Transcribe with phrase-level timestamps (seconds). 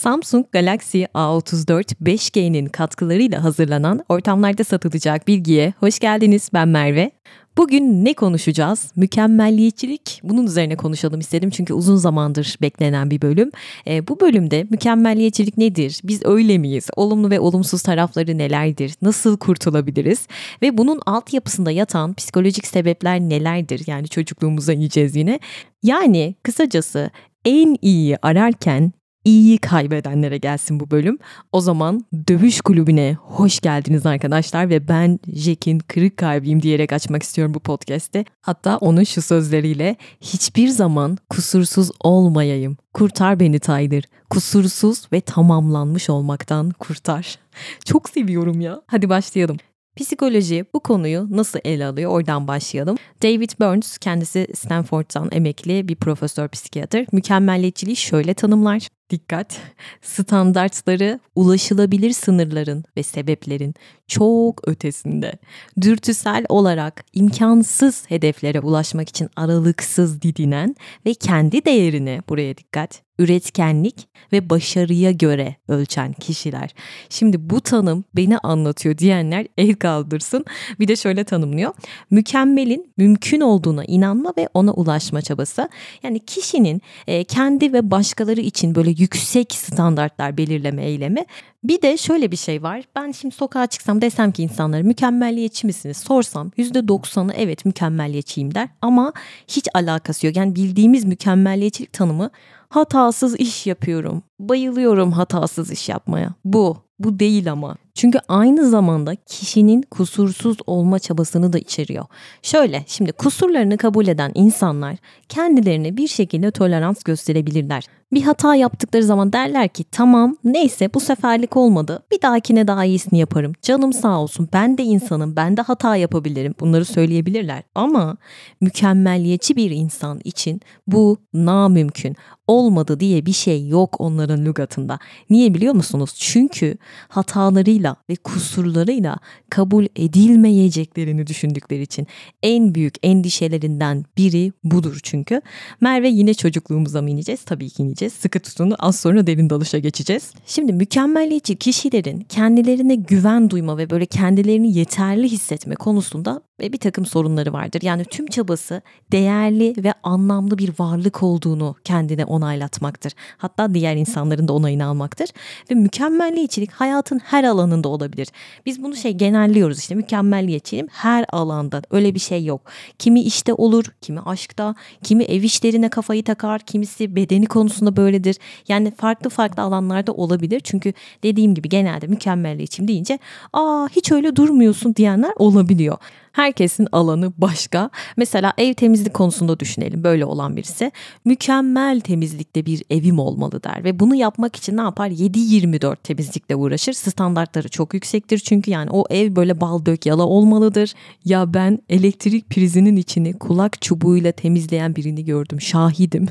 [0.00, 6.50] Samsung Galaxy A34 5G'nin katkılarıyla hazırlanan ortamlarda satılacak bilgiye hoş geldiniz.
[6.54, 7.10] Ben Merve.
[7.56, 8.92] Bugün ne konuşacağız?
[8.96, 10.20] Mükemmelliyetçilik.
[10.24, 13.50] Bunun üzerine konuşalım istedim çünkü uzun zamandır beklenen bir bölüm.
[13.86, 16.00] E, bu bölümde mükemmelliyetçilik nedir?
[16.04, 16.88] Biz öyle miyiz?
[16.96, 18.94] Olumlu ve olumsuz tarafları nelerdir?
[19.02, 20.26] Nasıl kurtulabiliriz?
[20.62, 23.82] Ve bunun altyapısında yatan psikolojik sebepler nelerdir?
[23.86, 25.40] Yani çocukluğumuza ineceğiz yine.
[25.82, 27.10] Yani kısacası
[27.44, 28.92] en iyiyi ararken
[29.24, 31.18] iyiyi kaybedenlere gelsin bu bölüm.
[31.52, 37.54] O zaman dövüş kulübüne hoş geldiniz arkadaşlar ve ben Jack'in kırık kalbiyim diyerek açmak istiyorum
[37.54, 38.24] bu podcast'te.
[38.40, 42.76] Hatta onun şu sözleriyle hiçbir zaman kusursuz olmayayım.
[42.94, 44.04] Kurtar beni Tyler.
[44.30, 47.38] Kusursuz ve tamamlanmış olmaktan kurtar.
[47.84, 48.82] Çok seviyorum ya.
[48.86, 49.56] Hadi başlayalım.
[49.96, 52.10] Psikoloji bu konuyu nasıl ele alıyor?
[52.10, 52.96] Oradan başlayalım.
[53.22, 57.06] David Burns kendisi Stanford'dan emekli bir profesör psikiyatr.
[57.12, 58.88] Mükemmelliyetçiliği şöyle tanımlar.
[59.10, 59.60] Dikkat!
[60.02, 63.74] Standartları ulaşılabilir sınırların ve sebeplerin
[64.08, 65.32] çok ötesinde.
[65.80, 70.76] Dürtüsel olarak imkansız hedeflere ulaşmak için aralıksız didinen
[71.06, 76.74] ve kendi değerini buraya dikkat üretkenlik ve başarıya göre ölçen kişiler.
[77.08, 80.44] Şimdi bu tanım beni anlatıyor diyenler el kaldırsın.
[80.80, 81.74] Bir de şöyle tanımlıyor.
[82.10, 85.68] Mükemmelin mümkün olduğuna inanma ve ona ulaşma çabası.
[86.02, 91.24] Yani kişinin e, kendi ve başkaları için böyle yüksek standartlar belirleme eylemi.
[91.64, 92.84] Bir de şöyle bir şey var.
[92.96, 95.96] Ben şimdi sokağa çıksam desem ki insanlara mükemmelliyetçi misiniz?
[95.96, 98.68] Sorsam %90'ı evet mükemmelliyetçiyim der.
[98.82, 99.12] Ama
[99.48, 100.36] hiç alakası yok.
[100.36, 102.30] Yani bildiğimiz mükemmelliyetçilik tanımı
[102.68, 104.22] hatasız iş yapıyorum.
[104.38, 106.34] Bayılıyorum hatasız iş yapmaya.
[106.44, 106.76] Bu.
[106.98, 107.76] Bu değil ama.
[107.94, 112.04] Çünkü aynı zamanda kişinin kusursuz olma çabasını da içeriyor.
[112.42, 114.96] Şöyle şimdi kusurlarını kabul eden insanlar
[115.28, 117.84] kendilerine bir şekilde tolerans gösterebilirler.
[118.12, 123.18] Bir hata yaptıkları zaman derler ki tamam neyse bu seferlik olmadı bir dahakine daha iyisini
[123.18, 123.52] yaparım.
[123.62, 127.62] Canım sağ olsun ben de insanım ben de hata yapabilirim bunları söyleyebilirler.
[127.74, 128.16] Ama
[128.60, 132.16] mükemmelliyetçi bir insan için bu namümkün
[132.50, 134.98] olmadı diye bir şey yok onların lügatında.
[135.30, 136.14] Niye biliyor musunuz?
[136.16, 136.76] Çünkü
[137.08, 139.16] hatalarıyla ve kusurlarıyla
[139.50, 142.06] kabul edilmeyeceklerini düşündükleri için
[142.42, 145.42] en büyük endişelerinden biri budur çünkü.
[145.80, 147.44] Merve yine çocukluğumuza mı ineceğiz?
[147.44, 147.99] Tabii ki ineceğiz.
[148.08, 150.32] Sıkı tutunu az sonra derin dalışa geçeceğiz.
[150.46, 157.06] Şimdi mükemmelliyetçi kişilerin kendilerine güven duyma ve böyle kendilerini yeterli hissetme konusunda ve bir takım
[157.06, 157.82] sorunları vardır.
[157.82, 163.12] Yani tüm çabası değerli ve anlamlı bir varlık olduğunu kendine onaylatmaktır.
[163.36, 165.28] Hatta diğer insanların da onayını almaktır.
[165.70, 168.28] Ve mükemmelliyetçilik hayatın her alanında olabilir.
[168.66, 172.60] Biz bunu şey genelliyoruz işte mükemmelliyetçiliğim her alanda öyle bir şey yok.
[172.98, 178.36] Kimi işte olur, kimi aşkta, kimi ev işlerine kafayı takar, kimisi bedeni konusunda böyledir.
[178.68, 180.60] Yani farklı farklı alanlarda olabilir.
[180.64, 180.92] Çünkü
[181.22, 183.18] dediğim gibi genelde mükemmelliyetçiyim deyince
[183.52, 185.98] aa hiç öyle durmuyorsun diyenler olabiliyor.
[186.32, 187.90] Herkesin alanı başka.
[188.16, 190.92] Mesela ev temizlik konusunda düşünelim böyle olan birisi.
[191.24, 195.10] Mükemmel temizlikte bir evim olmalı der ve bunu yapmak için ne yapar?
[195.10, 196.92] 7-24 temizlikle uğraşır.
[196.92, 200.94] Standartları çok yüksektir çünkü yani o ev böyle bal dök yala olmalıdır.
[201.24, 205.60] Ya ben elektrik prizinin içini kulak çubuğuyla temizleyen birini gördüm.
[205.60, 206.28] Şahidim.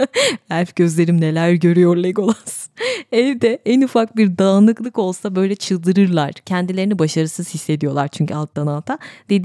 [0.50, 2.68] Elf gözlerim neler görüyor Legolas.
[3.12, 6.32] Evde en ufak bir dağınıklık olsa böyle çıldırırlar.
[6.32, 8.98] Kendilerini başarısız hissediyorlar çünkü alttan alta.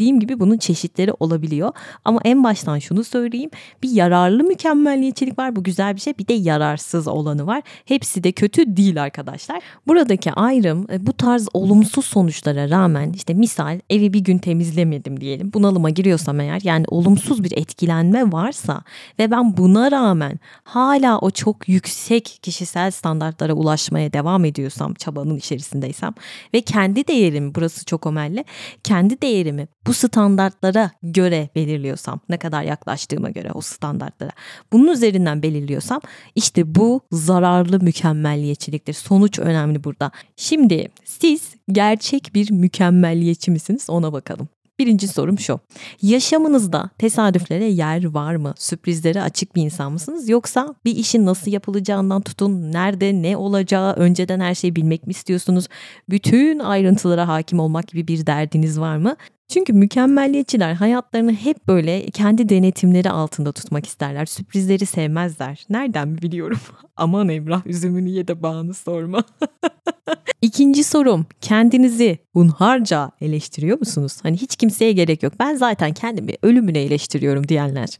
[0.03, 1.71] Gibi bunun çeşitleri olabiliyor.
[2.05, 3.49] Ama en baştan şunu söyleyeyim.
[3.83, 5.55] Bir yararlı mükemmelliyetçilik var.
[5.55, 6.17] Bu güzel bir şey.
[6.17, 7.61] Bir de yararsız olanı var.
[7.85, 9.61] Hepsi de kötü değil arkadaşlar.
[9.87, 15.53] Buradaki ayrım e, bu tarz olumsuz sonuçlara rağmen işte misal evi bir gün temizlemedim diyelim.
[15.53, 18.81] Bunalıma giriyorsam eğer yani olumsuz bir etkilenme varsa
[19.19, 26.13] ve ben buna rağmen hala o çok yüksek kişisel standartlara ulaşmaya devam ediyorsam çabanın içerisindeysem
[26.53, 28.45] ve kendi değerimi burası çok önemli
[28.83, 34.31] kendi değerimi bu standartlara göre belirliyorsam ne kadar yaklaştığıma göre o standartlara
[34.73, 36.01] bunun üzerinden belirliyorsam
[36.35, 38.93] işte bu zararlı mükemmelliyetçiliktir.
[38.93, 40.11] Sonuç önemli burada.
[40.35, 44.49] Şimdi siz gerçek bir mükemmelliyetçi misiniz ona bakalım.
[44.79, 45.59] Birinci sorum şu.
[46.01, 48.53] Yaşamınızda tesadüflere yer var mı?
[48.57, 50.29] Sürprizlere açık bir insan mısınız?
[50.29, 55.67] Yoksa bir işin nasıl yapılacağından tutun, nerede ne olacağı önceden her şeyi bilmek mi istiyorsunuz?
[56.09, 59.15] Bütün ayrıntılara hakim olmak gibi bir derdiniz var mı?
[59.47, 64.25] Çünkü mükemmelliyetçiler hayatlarını hep böyle kendi denetimleri altında tutmak isterler.
[64.25, 65.65] Sürprizleri sevmezler.
[65.69, 66.59] Nereden biliyorum?
[66.95, 69.23] Aman Emrah üzümünü ye de bağını sorma.
[70.41, 74.19] İkinci sorum kendinizi hunharca eleştiriyor musunuz?
[74.23, 75.33] Hani hiç kimseye gerek yok.
[75.39, 77.99] Ben zaten kendimi ölümüne eleştiriyorum diyenler.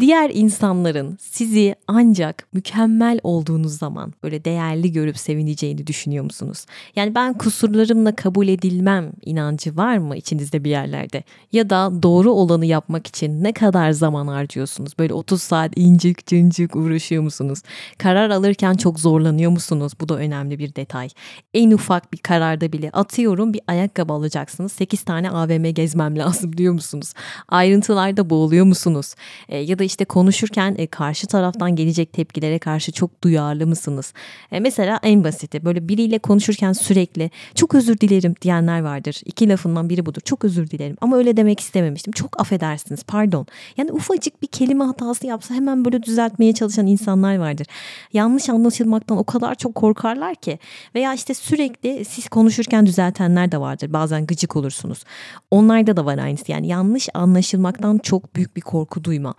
[0.00, 6.66] Diğer insanların sizi ancak mükemmel olduğunuz zaman böyle değerli görüp sevineceğini düşünüyor musunuz?
[6.96, 11.24] Yani ben kusurlarımla kabul edilmem inancı var mı içinizde bir yerlerde?
[11.52, 14.98] Ya da doğru olanı yapmak için ne kadar zaman harcıyorsunuz?
[14.98, 17.62] Böyle 30 saat incik cıncık uğraşıyor musunuz?
[17.98, 19.92] Karar alırken çok zorlanıyor musunuz?
[20.00, 21.08] Bu da önemli bir detay.
[21.54, 24.72] En ufak bir kararda bile atıyorum bir ayakkabı alacaksınız.
[24.72, 27.12] 8 tane AVM gezmem lazım diyor musunuz?
[27.48, 29.14] Ayrıntılarda boğuluyor musunuz?
[29.48, 34.12] E, ya da işte konuşurken e, karşı taraftan gelecek tepkilere karşı çok duyarlı mısınız?
[34.52, 39.20] E, mesela en basiti böyle biriyle konuşurken sürekli çok özür dilerim diyenler vardır.
[39.24, 40.20] İki lafından biri budur.
[40.24, 42.12] Çok özür dilerim ama öyle demek istememiştim.
[42.12, 43.46] Çok affedersiniz pardon.
[43.76, 47.66] Yani ufacık bir kelime hatası yapsa hemen böyle düzeltmeye çalışan insanlar vardır.
[48.12, 50.58] Yanlış anlaşılmaktan o kadar çok korkarlar ki.
[50.94, 53.92] Veya işte sürekli siz konuşurken düzeltenler de vardır.
[53.92, 55.04] Bazen gıcık olursunuz.
[55.50, 56.52] Onlarda da var aynısı.
[56.52, 59.34] Yani yanlış anlaşılmaktan çok büyük bir korku duyma.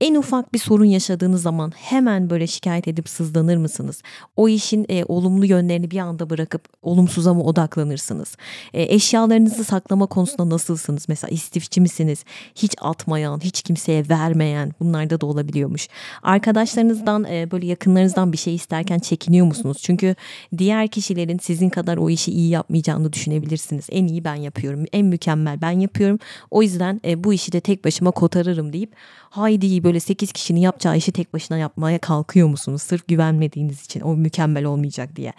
[0.00, 4.02] En ufak bir sorun yaşadığınız zaman hemen böyle şikayet edip sızlanır mısınız?
[4.36, 8.36] O işin e, olumlu yönlerini bir anda bırakıp olumsuza mı odaklanırsınız?
[8.74, 11.08] E, eşyalarınızı saklama konusunda nasılsınız?
[11.08, 12.24] Mesela istifçi misiniz?
[12.54, 15.88] Hiç atmayan, hiç kimseye vermeyen bunlarda da olabiliyormuş.
[16.22, 19.78] Arkadaşlarınızdan e, böyle yakınlarınızdan bir şey isterken çekiniyor musunuz?
[19.82, 20.14] Çünkü
[20.58, 23.86] diğer kişilerin sizin kadar o işi iyi yapmayacağını düşünebilirsiniz.
[23.90, 26.18] En iyi ben yapıyorum, en mükemmel ben yapıyorum.
[26.50, 28.92] O yüzden e, bu işi de tek başıma kotarırım deyip
[29.30, 32.82] haydi böyle 8 kişinin yapacağı işi tek başına yapmaya kalkıyor musunuz?
[32.82, 35.32] Sırf güvenmediğiniz için o mükemmel olmayacak diye.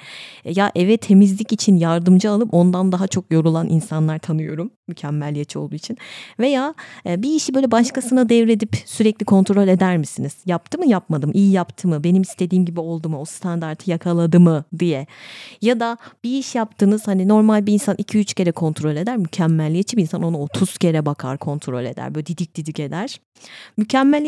[0.46, 4.72] E, ya eve temizlik için yardımcı alıp ondan daha çok yorulan insanlar tanıyorum.
[4.88, 5.98] Mükemmeliyetçi olduğu için.
[6.40, 6.74] Veya
[7.06, 10.36] e, bir işi böyle başkasına devredip sürekli kontrol eder misiniz?
[10.46, 11.34] Yaptı mı yapmadı mı?
[11.34, 12.04] İyi yaptı mı?
[12.04, 13.20] Benim istediğim gibi oldu mu?
[13.20, 14.64] O standartı yakaladı mı?
[14.80, 15.08] diye.
[15.62, 19.18] Ya da bir iş yaptınız hani normal bir insan 2-3 kere kontrol eder.
[19.18, 22.16] Mükemmeliyetçi bir insan onu 30 kere bakar kontrol eder.
[22.16, 23.20] Böyle didik didik eder.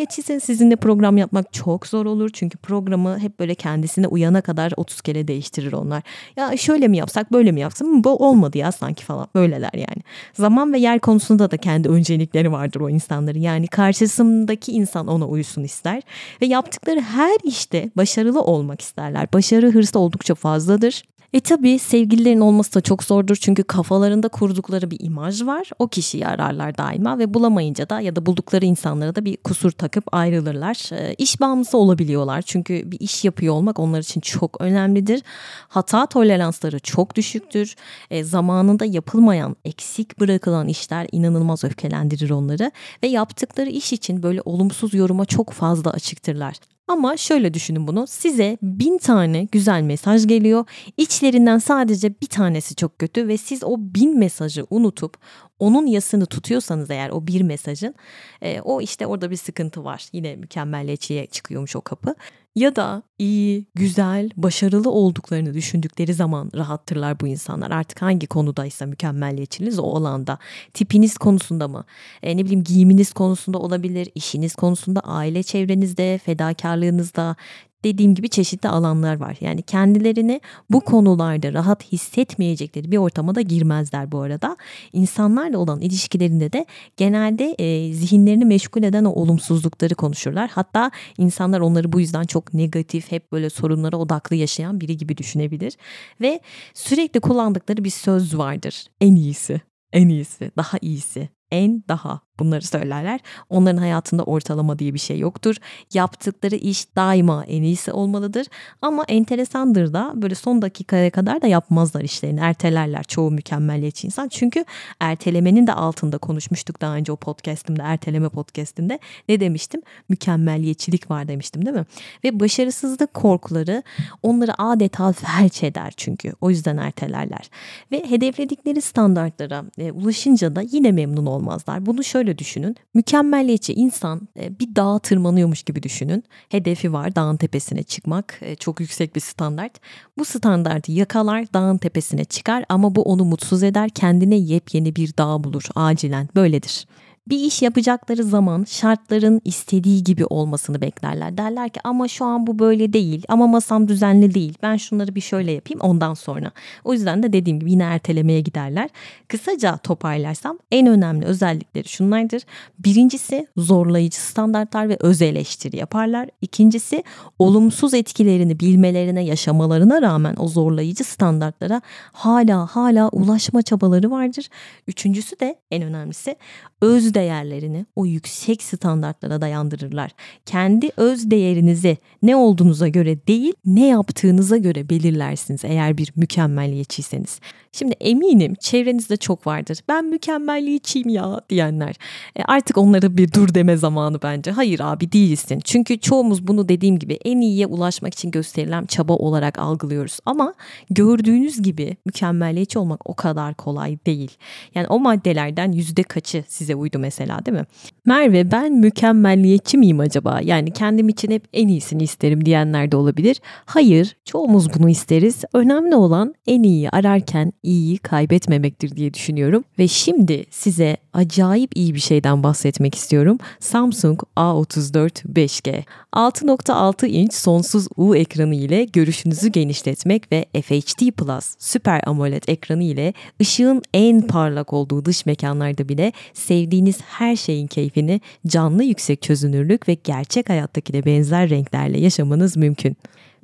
[0.10, 2.30] Mükemmeliyetçiyseniz sizinle program yapmak çok zor olur.
[2.34, 6.04] Çünkü programı hep böyle kendisine uyana kadar 30 kere değiştirir onlar.
[6.36, 10.04] Ya şöyle mi yapsak böyle mi yapsam bu olmadı ya sanki falan böyleler yani.
[10.34, 13.40] Zaman ve yer konusunda da kendi öncelikleri vardır o insanların.
[13.40, 16.02] Yani karşısındaki insan ona uyusun ister.
[16.42, 19.28] Ve yaptıkları her işte başarılı olmak isterler.
[19.34, 21.04] Başarı hırsı oldukça fazladır.
[21.34, 25.70] E tabi sevgililerin olması da çok zordur çünkü kafalarında kurdukları bir imaj var.
[25.80, 30.04] O kişiyi ararlar daima ve bulamayınca da ya da buldukları insanlara da bir kusur takıp
[30.12, 30.94] ayrılırlar.
[30.94, 35.22] E, iş bağımlısı olabiliyorlar çünkü bir iş yapıyor olmak onlar için çok önemlidir.
[35.68, 37.76] Hata toleransları çok düşüktür.
[38.12, 42.72] E, zamanında yapılmayan, eksik bırakılan işler inanılmaz öfkelendirir onları
[43.04, 46.56] ve yaptıkları iş için böyle olumsuz yoruma çok fazla açıktırlar.
[46.90, 48.08] Ama şöyle düşünün bunu.
[48.08, 50.66] Size bin tane güzel mesaj geliyor.
[50.98, 55.18] İçlerinden sadece bir tanesi çok kötü ve siz o bin mesajı unutup
[55.60, 57.96] onun yasını tutuyorsanız eğer o bir mesajın
[58.42, 60.08] e, o işte orada bir sıkıntı var.
[60.14, 62.16] Yine mükemmelliyetçiye çıkıyormuş o kapı.
[62.60, 67.72] Ya da iyi, güzel, başarılı olduklarını düşündükleri zaman rahattırlar bu insanlar.
[67.72, 70.38] Artık hangi konudaysa mükemmelliyetçiniz o alanda.
[70.74, 71.86] Tipiniz konusunda mı?
[72.24, 77.36] E, ne bileyim giyiminiz konusunda olabilir, işiniz konusunda, aile çevrenizde, fedakarlığınızda,
[77.84, 79.38] dediğim gibi çeşitli alanlar var.
[79.42, 84.58] Yani kendilerini bu konularda rahat hissetmeyecekleri bir ortama da girmezler bu arada.
[84.94, 86.66] İnsanlarla olan ilişkilerinde de
[86.98, 90.50] genelde e, zihinlerini meşgul eden o olumsuzlukları konuşurlar.
[90.54, 95.74] Hatta insanlar onları bu yüzden çok negatif, hep böyle sorunlara odaklı yaşayan biri gibi düşünebilir.
[96.22, 96.40] Ve
[96.74, 98.86] sürekli kullandıkları bir söz vardır.
[99.02, 99.62] En iyisi,
[99.94, 103.20] en iyisi, daha iyisi, en daha bunları söylerler.
[103.50, 105.56] Onların hayatında ortalama diye bir şey yoktur.
[105.94, 108.48] Yaptıkları iş daima en iyisi olmalıdır.
[108.82, 112.40] Ama enteresandır da böyle son dakikaya kadar da yapmazlar işlerini.
[112.40, 114.28] Ertelerler çoğu mükemmeliyetçi insan.
[114.28, 114.66] Çünkü
[115.00, 119.00] ertelemenin de altında konuşmuştuk daha önce o podcastimde, erteleme podcastimde.
[119.30, 119.82] Ne demiştim?
[120.10, 121.86] Mükemmeliyetçilik var demiştim değil mi?
[122.24, 123.84] Ve başarısızlık korkuları
[124.24, 126.34] onları adeta felç eder çünkü.
[126.42, 127.50] O yüzden ertelerler.
[127.92, 131.86] Ve hedefledikleri standartlara e, ulaşınca da yine memnun olmazlar.
[131.86, 132.76] Bunu şöyle şöyle düşünün.
[132.94, 136.24] Mükemmelliyetçi insan e, bir dağa tırmanıyormuş gibi düşünün.
[136.50, 138.40] Hedefi var dağın tepesine çıkmak.
[138.42, 139.80] E, çok yüksek bir standart.
[140.18, 143.90] Bu standartı yakalar dağın tepesine çıkar ama bu onu mutsuz eder.
[143.90, 146.30] Kendine yepyeni bir dağ bulur acilen.
[146.36, 146.86] Böyledir
[147.30, 151.38] bir iş yapacakları zaman şartların istediği gibi olmasını beklerler.
[151.38, 154.54] Derler ki ama şu an bu böyle değil ama masam düzenli değil.
[154.64, 156.52] Ben şunları bir şöyle yapayım ondan sonra.
[156.84, 158.90] O yüzden de dediğim gibi yine ertelemeye giderler.
[159.28, 162.42] Kısaca toparlarsam en önemli özellikleri şunlardır.
[162.80, 166.30] Birincisi zorlayıcı standartlar ve öz eleştiri yaparlar.
[166.42, 167.04] İkincisi
[167.40, 171.82] olumsuz etkilerini bilmelerine yaşamalarına rağmen o zorlayıcı standartlara
[172.12, 174.50] hala hala ulaşma çabaları vardır.
[174.88, 176.36] Üçüncüsü de en önemlisi
[176.82, 180.12] öz değerlerini o yüksek standartlara dayandırırlar.
[180.46, 187.40] Kendi öz değerinizi ne olduğunuza göre değil, ne yaptığınıza göre belirlersiniz eğer bir mükemmeliyetçiyseniz.
[187.72, 189.80] Şimdi eminim çevrenizde çok vardır.
[189.88, 191.96] Ben mükemmelliyetçiyim ya diyenler.
[192.36, 194.52] E artık onlara bir dur deme zamanı bence.
[194.52, 195.60] Hayır abi değilsin.
[195.64, 200.20] Çünkü çoğumuz bunu dediğim gibi en iyiye ulaşmak için gösterilen çaba olarak algılıyoruz.
[200.26, 200.54] Ama
[200.90, 204.32] gördüğünüz gibi mükemmelliyetçi olmak o kadar kolay değil.
[204.76, 207.66] Yani o maddelerden yüzde kaçı size uydu mesela değil mi?
[208.06, 210.40] Merve ben mükemmelliyetçi miyim acaba?
[210.44, 213.42] Yani kendim için hep en iyisini isterim diyenler de olabilir.
[213.66, 215.44] Hayır çoğumuz bunu isteriz.
[215.54, 219.64] Önemli olan en iyiyi ararken iyiyi kaybetmemektir diye düşünüyorum.
[219.80, 223.38] Ve şimdi size acayip iyi bir şeyden bahsetmek istiyorum.
[223.60, 225.84] Samsung A34 5G.
[226.14, 233.14] 6.6 inç sonsuz U ekranı ile görüşünüzü genişletmek ve FHD Plus Super AMOLED ekranı ile
[233.42, 239.94] ışığın en parlak olduğu dış mekanlarda bile sevdiğiniz her şeyin keyfini canlı yüksek çözünürlük ve
[239.94, 242.98] gerçek hayattakine benzer renklerle yaşamanız mümkün.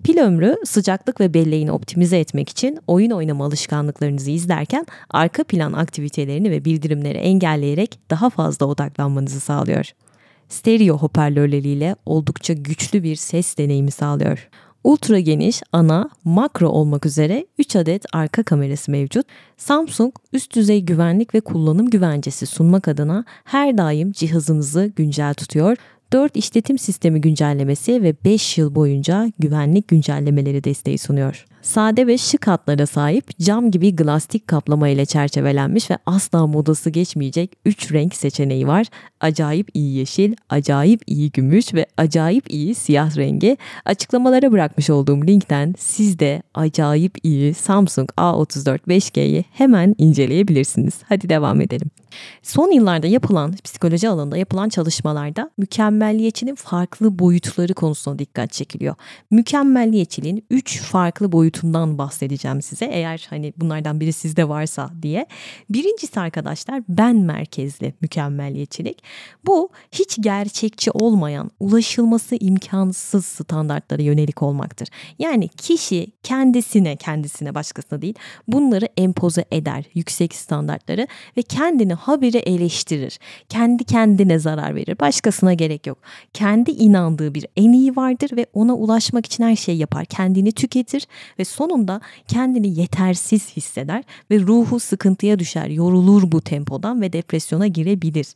[0.04, 6.52] Pil ömrü sıcaklık ve belleğini optimize etmek için oyun oynama alışkanlıklarınızı izlerken arka plan aktivitelerini
[6.52, 9.92] ve bildirimleri engelleyerek daha fazla odaklanmanızı sağlıyor.
[10.50, 14.50] Stereo hoparlörleriyle oldukça güçlü bir ses deneyimi sağlıyor.
[14.84, 19.25] Ultra geniş, ana, makro olmak üzere 3 adet arka kamerası mevcut.
[19.58, 25.78] Samsung üst düzey güvenlik ve kullanım güvencesi sunmak adına her daim cihazınızı güncel tutuyor
[26.14, 31.46] 4 işletim sistemi güncellemesi ve 5 yıl boyunca güvenlik güncellemeleri desteği sunuyor.
[31.66, 37.56] Sade ve şık hatlara sahip cam gibi glastik kaplama ile çerçevelenmiş ve asla modası geçmeyecek
[37.66, 38.88] 3 renk seçeneği var.
[39.20, 43.58] Acayip iyi yeşil, acayip iyi gümüş ve acayip iyi siyah rengi.
[43.86, 50.94] Açıklamalara bırakmış olduğum linkten siz de acayip iyi Samsung A34 5G'yi hemen inceleyebilirsiniz.
[51.10, 51.92] Hadi devam edelim.
[52.44, 58.96] Son yıllarda yapılan psikoloji alanında yapılan çalışmalarda mükemmelliyetçinin farklı boyutları konusuna dikkat çekiliyor.
[59.32, 65.26] Mükemmelliyetçiliğin 3 farklı boyutundan bahsedeceğim size eğer hani bunlardan biri sizde varsa diye.
[65.70, 69.04] Birincisi arkadaşlar ben merkezli mükemmelliyetçilik.
[69.46, 74.88] Bu hiç gerçekçi olmayan, ulaşılması imkansız standartlara yönelik olmaktır.
[75.20, 78.16] Yani kişi kendisine, kendisine başkasına değil
[78.48, 81.08] bunları empoze eder yüksek standartları
[81.38, 83.20] ve kendini habire eleştirir.
[83.50, 85.00] Kendi kendine zarar verir.
[85.00, 85.98] Başkasına gerek yok.
[86.34, 90.06] Kendi inandığı bir en iyi vardır ve ona ulaşmak için her şeyi yapar.
[90.06, 91.08] Kendini tüketir
[91.40, 95.68] ve sonunda kendini yetersiz hisseder ve ruhu sıkıntıya düşer.
[95.68, 98.28] Yorulur bu tempodan ve depresyona girebilir.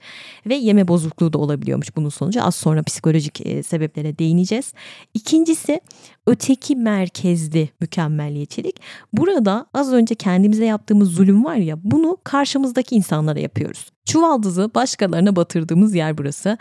[0.46, 2.44] Ve yeme bozukluğu da olabiliyormuş bunun sonucu.
[2.44, 4.74] Az sonra psikolojik e, sebeplere değineceğiz.
[5.14, 5.82] İkincisi
[6.28, 8.76] öteki merkezli mükemmelliyetçilik.
[9.14, 13.90] Burada az önce kendimize yaptığımız zulüm var ya bunu karşımızdaki insanlara yapıyoruz.
[14.06, 16.58] Çuvaldızı başkalarına batırdığımız yer burası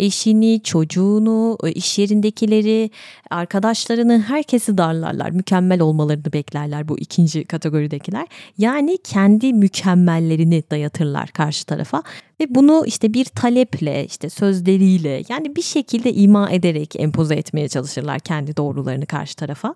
[0.00, 2.90] eşini, çocuğunu, iş yerindekileri,
[3.30, 5.30] arkadaşlarını herkesi darlarlar.
[5.30, 8.26] Mükemmel olmalarını beklerler bu ikinci kategoridekiler.
[8.58, 12.02] Yani kendi mükemmellerini dayatırlar karşı tarafa
[12.40, 18.20] ve bunu işte bir taleple, işte sözleriyle yani bir şekilde ima ederek empoze etmeye çalışırlar
[18.20, 19.74] kendi doğrularını karşı tarafa.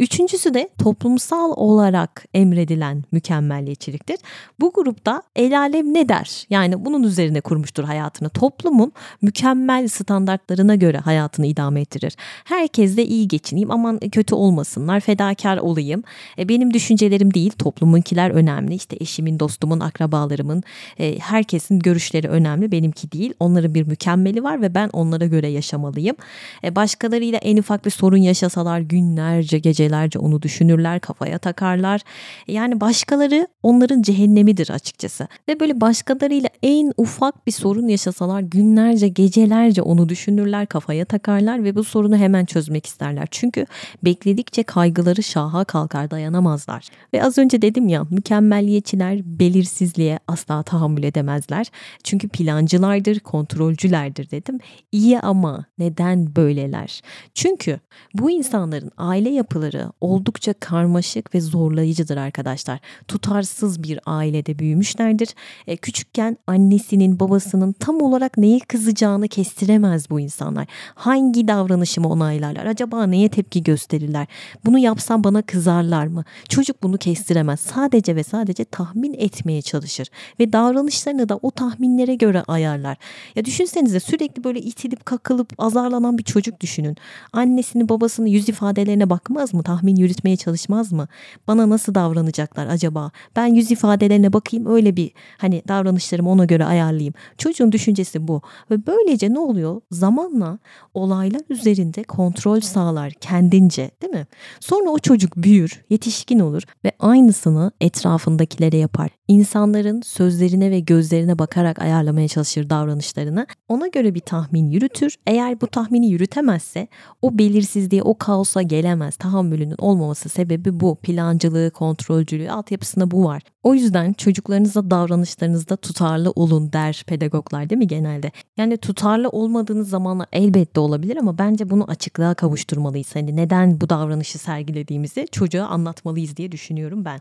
[0.00, 4.16] Üçüncüsü de toplumsal olarak emredilen mükemmelliyetçiliktir.
[4.60, 6.46] Bu grupta el alem ne der?
[6.50, 8.28] Yani bunun üzerine kurmuştur hayatını.
[8.28, 8.92] Toplumun
[9.22, 12.16] mükemmel standartlarına göre hayatını idame ettirir.
[12.44, 16.02] Herkes de iyi geçineyim, aman kötü olmasınlar, fedakar olayım.
[16.38, 18.74] E, benim düşüncelerim değil, toplumunkiler önemli.
[18.74, 20.62] İşte eşimin, dostumun, akrabalarımın,
[20.98, 23.34] e, herkesin görüş görüşleri önemli benimki değil.
[23.40, 26.16] Onların bir mükemmeli var ve ben onlara göre yaşamalıyım.
[26.64, 32.00] E, başkalarıyla en ufak bir sorun yaşasalar günlerce gecelerce onu düşünürler kafaya takarlar.
[32.48, 35.28] E, yani başkaları onların cehennemidir açıkçası.
[35.48, 41.74] Ve böyle başkalarıyla en ufak bir sorun yaşasalar günlerce gecelerce onu düşünürler kafaya takarlar ve
[41.74, 43.28] bu sorunu hemen çözmek isterler.
[43.30, 43.66] Çünkü
[44.02, 46.88] bekledikçe kaygıları şaha kalkar dayanamazlar.
[47.14, 51.66] Ve az önce dedim ya mükemmelliyetçiler belirsizliğe asla tahammül edemezler.
[52.04, 54.58] Çünkü plancılardır, kontrolcülerdir dedim.
[54.92, 57.02] İyi ama neden böyleler?
[57.34, 57.80] Çünkü
[58.14, 62.80] bu insanların aile yapıları oldukça karmaşık ve zorlayıcıdır arkadaşlar.
[63.08, 65.28] Tutarsız bir ailede büyümüşlerdir.
[65.66, 70.66] E, küçükken annesinin, babasının tam olarak neye kızacağını kestiremez bu insanlar.
[70.94, 72.66] Hangi davranışımı onaylarlar?
[72.66, 74.26] Acaba neye tepki gösterirler?
[74.64, 76.24] Bunu yapsam bana kızarlar mı?
[76.48, 77.60] Çocuk bunu kestiremez.
[77.60, 80.08] Sadece ve sadece tahmin etmeye çalışır
[80.40, 82.96] ve davranışlarını da o tahmin tahminlere göre ayarlar.
[83.36, 86.96] Ya düşünsenize sürekli böyle itilip kakılıp azarlanan bir çocuk düşünün.
[87.32, 89.62] Annesini babasını yüz ifadelerine bakmaz mı?
[89.62, 91.08] Tahmin yürütmeye çalışmaz mı?
[91.46, 93.10] Bana nasıl davranacaklar acaba?
[93.36, 97.14] Ben yüz ifadelerine bakayım öyle bir hani davranışlarımı ona göre ayarlayayım.
[97.38, 98.42] Çocuğun düşüncesi bu.
[98.70, 99.80] Ve böylece ne oluyor?
[99.90, 100.58] Zamanla
[100.94, 104.26] olaylar üzerinde kontrol sağlar kendince değil mi?
[104.60, 109.10] Sonra o çocuk büyür, yetişkin olur ve aynısını etrafındakilere yapar.
[109.28, 113.46] İnsanların sözlerine ve gözlerine bakarak ayarlamaya çalışır davranışlarını.
[113.68, 115.16] Ona göre bir tahmin yürütür.
[115.26, 116.88] Eğer bu tahmini yürütemezse
[117.22, 119.16] o belirsizliğe, o kaosa gelemez.
[119.16, 120.96] Tahammülünün olmaması sebebi bu.
[120.96, 123.42] Plancılığı, kontrolcülüğü, altyapısında bu var.
[123.62, 128.32] O yüzden çocuklarınıza davranışlarınızda tutarlı olun der pedagoglar değil mi genelde?
[128.56, 133.16] Yani tutarlı olmadığınız zamanlar elbette olabilir ama bence bunu açıklığa kavuşturmalıyız.
[133.16, 137.20] Hani neden bu davranışı sergilediğimizi çocuğa anlatmalıyız diye düşünüyorum ben.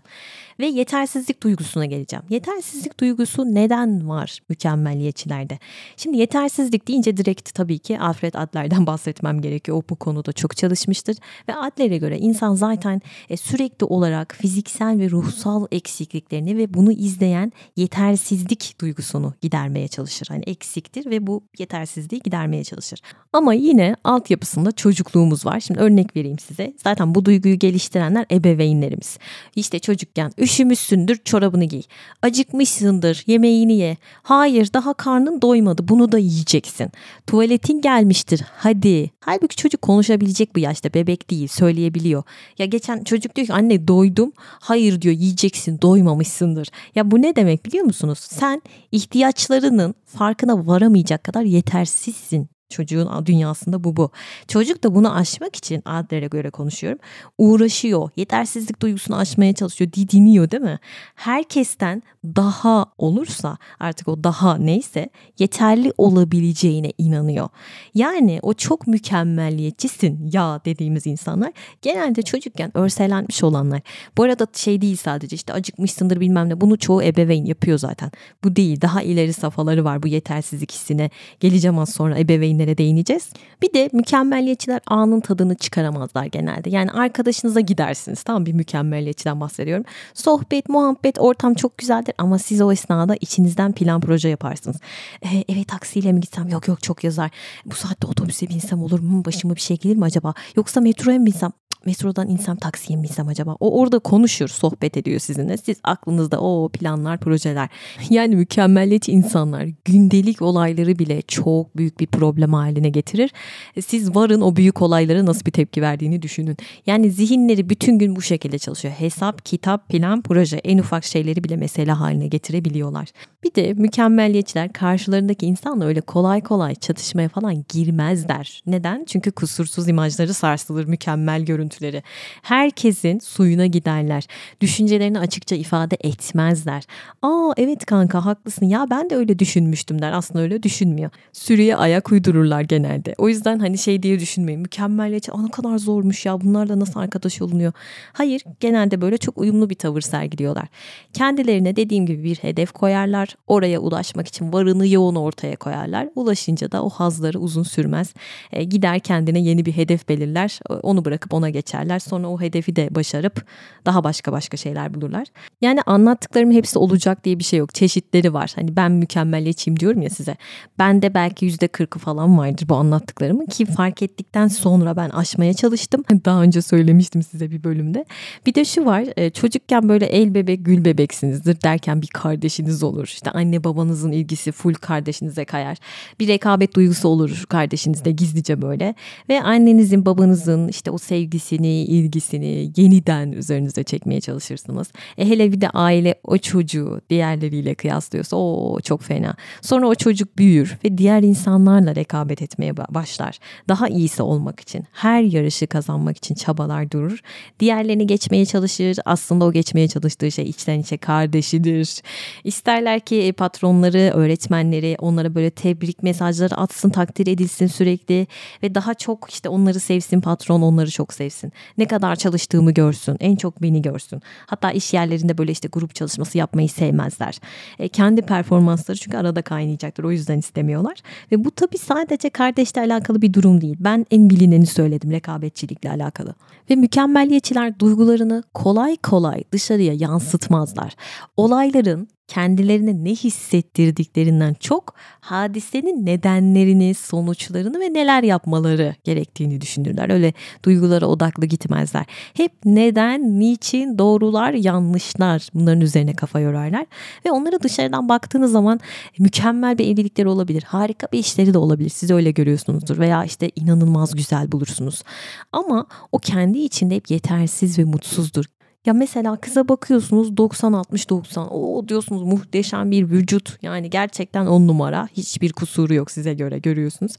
[0.59, 2.25] Ve yetersizlik duygusuna geleceğim.
[2.29, 5.59] Yetersizlik duygusu neden var mükemmeliyetçilerde?
[5.97, 9.77] Şimdi yetersizlik deyince direkt tabii ki Alfred Adler'den bahsetmem gerekiyor.
[9.77, 11.17] O bu konuda çok çalışmıştır
[11.49, 17.51] ve Adler'e göre insan zaten e, sürekli olarak fiziksel ve ruhsal eksikliklerini ve bunu izleyen
[17.75, 20.27] yetersizlik duygusunu gidermeye çalışır.
[20.29, 22.99] Hani eksiktir ve bu yetersizliği gidermeye çalışır.
[23.33, 25.59] Ama yine altyapısında çocukluğumuz var.
[25.59, 26.73] Şimdi örnek vereyim size.
[26.83, 29.17] Zaten bu duyguyu geliştirenler ebeveynlerimiz.
[29.55, 31.81] İşte çocukken üşümüşsündür çorabını giy.
[32.21, 33.97] Acıkmışsındır yemeğini ye.
[34.25, 36.91] Hayır daha karnın doymadı bunu da yiyeceksin.
[37.27, 39.11] Tuvaletin gelmiştir hadi.
[39.19, 42.23] Halbuki çocuk konuşabilecek bu yaşta bebek değil söyleyebiliyor.
[42.57, 44.31] Ya geçen çocuk diyor ki anne doydum.
[44.37, 46.67] Hayır diyor yiyeceksin doymamışsındır.
[46.95, 48.19] Ya bu ne demek biliyor musunuz?
[48.19, 54.11] Sen ihtiyaçlarının farkına varamayacak kadar yetersizsin Çocuğun dünyasında bu bu.
[54.47, 56.99] Çocuk da bunu aşmak için Adler'e göre konuşuyorum.
[57.37, 58.09] Uğraşıyor.
[58.15, 59.91] Yetersizlik duygusunu aşmaya çalışıyor.
[59.93, 60.79] Didiniyor değil mi?
[61.15, 67.49] Herkesten daha olursa artık o daha neyse yeterli olabileceğine inanıyor.
[67.93, 73.81] Yani o çok mükemmelliyetçisin ya dediğimiz insanlar genelde çocukken örselenmiş olanlar.
[74.17, 78.11] Bu arada şey değil sadece işte acıkmışsındır bilmem ne bunu çoğu ebeveyn yapıyor zaten.
[78.43, 81.09] Bu değil daha ileri safhaları var bu yetersizlik hissine.
[81.39, 83.29] Geleceğim az sonra ebeveynlere şeylere değineceğiz.
[83.61, 86.69] Bir de mükemmelliyetçiler anın tadını çıkaramazlar genelde.
[86.69, 88.23] Yani arkadaşınıza gidersiniz.
[88.23, 89.85] Tamam bir mükemmelliyetçiden bahsediyorum.
[90.13, 94.77] Sohbet, muhabbet, ortam çok güzeldir ama siz o esnada içinizden plan proje yaparsınız.
[95.23, 96.49] Ee, evet taksiyle mi gitsem?
[96.49, 97.31] Yok yok çok yazar.
[97.65, 99.25] Bu saatte otobüse binsem olur mu?
[99.25, 100.33] Başıma bir şey gelir mi acaba?
[100.55, 101.51] Yoksa metroya mı binsem?
[101.85, 103.55] Metrodan insem taksiye mi binsem acaba?
[103.59, 105.57] O orada konuşur, sohbet ediyor sizinle.
[105.57, 107.69] Siz aklınızda o planlar, projeler.
[108.09, 113.33] Yani mükemmelliyetçi insanlar gündelik olayları bile çok büyük bir problem haline getirir.
[113.75, 116.57] E, siz varın o büyük olaylara nasıl bir tepki verdiğini düşünün.
[116.85, 118.93] Yani zihinleri bütün gün bu şekilde çalışıyor.
[118.93, 123.07] Hesap, kitap, plan, proje en ufak şeyleri bile mesele haline getirebiliyorlar.
[123.43, 128.63] Bir de mükemmelliyetçiler karşılarındaki insanla öyle kolay kolay çatışmaya falan girmezler.
[128.67, 129.05] Neden?
[129.07, 131.45] Çünkü kusursuz imajları sarsılır, mükemmel
[131.79, 132.03] görüntüleri.
[132.41, 134.27] Herkesin suyuna giderler.
[134.61, 136.83] Düşüncelerini açıkça ifade etmezler.
[137.21, 140.11] Aa evet kanka haklısın ya ben de öyle düşünmüştüm der.
[140.11, 141.09] Aslında öyle düşünmüyor.
[141.33, 143.15] Sürüye ayak uydururlar genelde.
[143.17, 144.61] O yüzden hani şey diye düşünmeyin.
[144.61, 147.73] Mükemmelliyetçi ne kadar zormuş ya bunlarla nasıl arkadaş olunuyor.
[148.13, 150.67] Hayır genelde böyle çok uyumlu bir tavır sergiliyorlar.
[151.13, 156.09] Kendilerine dediğim gibi bir hedef koyarlar Oraya ulaşmak için varını yoğun ortaya koyarlar.
[156.15, 158.13] Ulaşınca da o hazları uzun sürmez.
[158.51, 160.59] E, gider kendine yeni bir hedef belirler.
[160.83, 161.99] Onu bırakıp ona geçerler.
[161.99, 163.45] Sonra o hedefi de başarıp
[163.85, 165.27] daha başka başka şeyler bulurlar.
[165.61, 167.73] Yani anlattıklarım hepsi olacak diye bir şey yok.
[167.73, 168.51] Çeşitleri var.
[168.55, 170.37] Hani ben mükemmeliyetçiyim diyorum ya size.
[170.79, 176.03] Bende belki yüzde kırkı falan vardır bu anlattıklarımın ki fark ettikten sonra ben aşmaya çalıştım.
[176.25, 178.05] Daha önce söylemiştim size bir bölümde.
[178.45, 179.03] Bir de şu var.
[179.17, 183.05] E, çocukken böyle el bebek gül bebeksinizdir derken bir kardeşiniz olur.
[183.05, 185.77] İşte anne babanızın ilgisi full kardeşinize kayar.
[186.19, 188.95] Bir rekabet duygusu olur kardeşinizde gizlice böyle.
[189.29, 190.97] Ve annenizin babanızın işte o
[191.45, 194.87] sevgisini, ilgisini yeniden üzerinize çekmeye çalışırsınız.
[195.17, 199.35] E hele bir de aile o çocuğu diğerleriyle kıyaslıyorsa o çok fena.
[199.61, 203.39] Sonra o çocuk büyür ve diğer insanlarla rekabet etmeye başlar.
[203.69, 207.19] Daha iyisi olmak için, her yarışı kazanmak için çabalar durur.
[207.59, 208.97] Diğerlerini geçmeye çalışır.
[209.05, 212.01] Aslında o geçmeye çalıştığı şey içten içe kardeşidir.
[212.43, 218.27] İsterler ki ki patronları, öğretmenleri onlara böyle tebrik mesajları atsın, takdir edilsin sürekli
[218.63, 221.34] ve daha çok işte onları sevsin patron, onları çok sevsin.
[221.77, 224.21] Ne kadar çalıştığımı görsün, en çok beni görsün.
[224.45, 227.39] Hatta iş yerlerinde böyle işte grup çalışması yapmayı sevmezler.
[227.79, 230.03] E, kendi performansları çünkü arada kaynayacaktır.
[230.03, 230.97] O yüzden istemiyorlar.
[231.31, 233.75] Ve bu tabii sadece kardeşle alakalı bir durum değil.
[233.79, 236.35] Ben en bilineni söyledim rekabetçilikle alakalı.
[236.69, 240.95] Ve mükemmelliyetçiler duygularını kolay kolay dışarıya yansıtmazlar.
[241.37, 250.09] Olayların kendilerine ne hissettirdiklerinden çok hadisenin nedenlerini, sonuçlarını ve neler yapmaları gerektiğini düşünürler.
[250.09, 250.33] Öyle
[250.65, 252.05] duygulara odaklı gitmezler.
[252.33, 256.85] Hep neden, niçin, doğrular, yanlışlar bunların üzerine kafa yorarlar.
[257.25, 258.79] Ve onlara dışarıdan baktığınız zaman
[259.19, 260.63] mükemmel bir evlilikleri olabilir.
[260.63, 261.89] Harika bir işleri de olabilir.
[261.89, 265.03] Siz öyle görüyorsunuzdur veya işte inanılmaz güzel bulursunuz.
[265.51, 268.54] Ama o kendi içinde hep yetersiz ve mutsuzdur.
[268.85, 271.47] Ya mesela kıza bakıyorsunuz 90 60 90.
[271.51, 273.57] O diyorsunuz muhteşem bir vücut.
[273.61, 275.07] Yani gerçekten on numara.
[275.13, 277.11] Hiçbir kusuru yok size göre görüyorsunuz.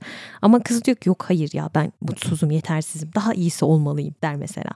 [0.43, 3.11] Ama kız diyor ki yok hayır ya ben mutsuzum, yetersizim.
[3.15, 4.71] Daha iyisi olmalıyım der mesela.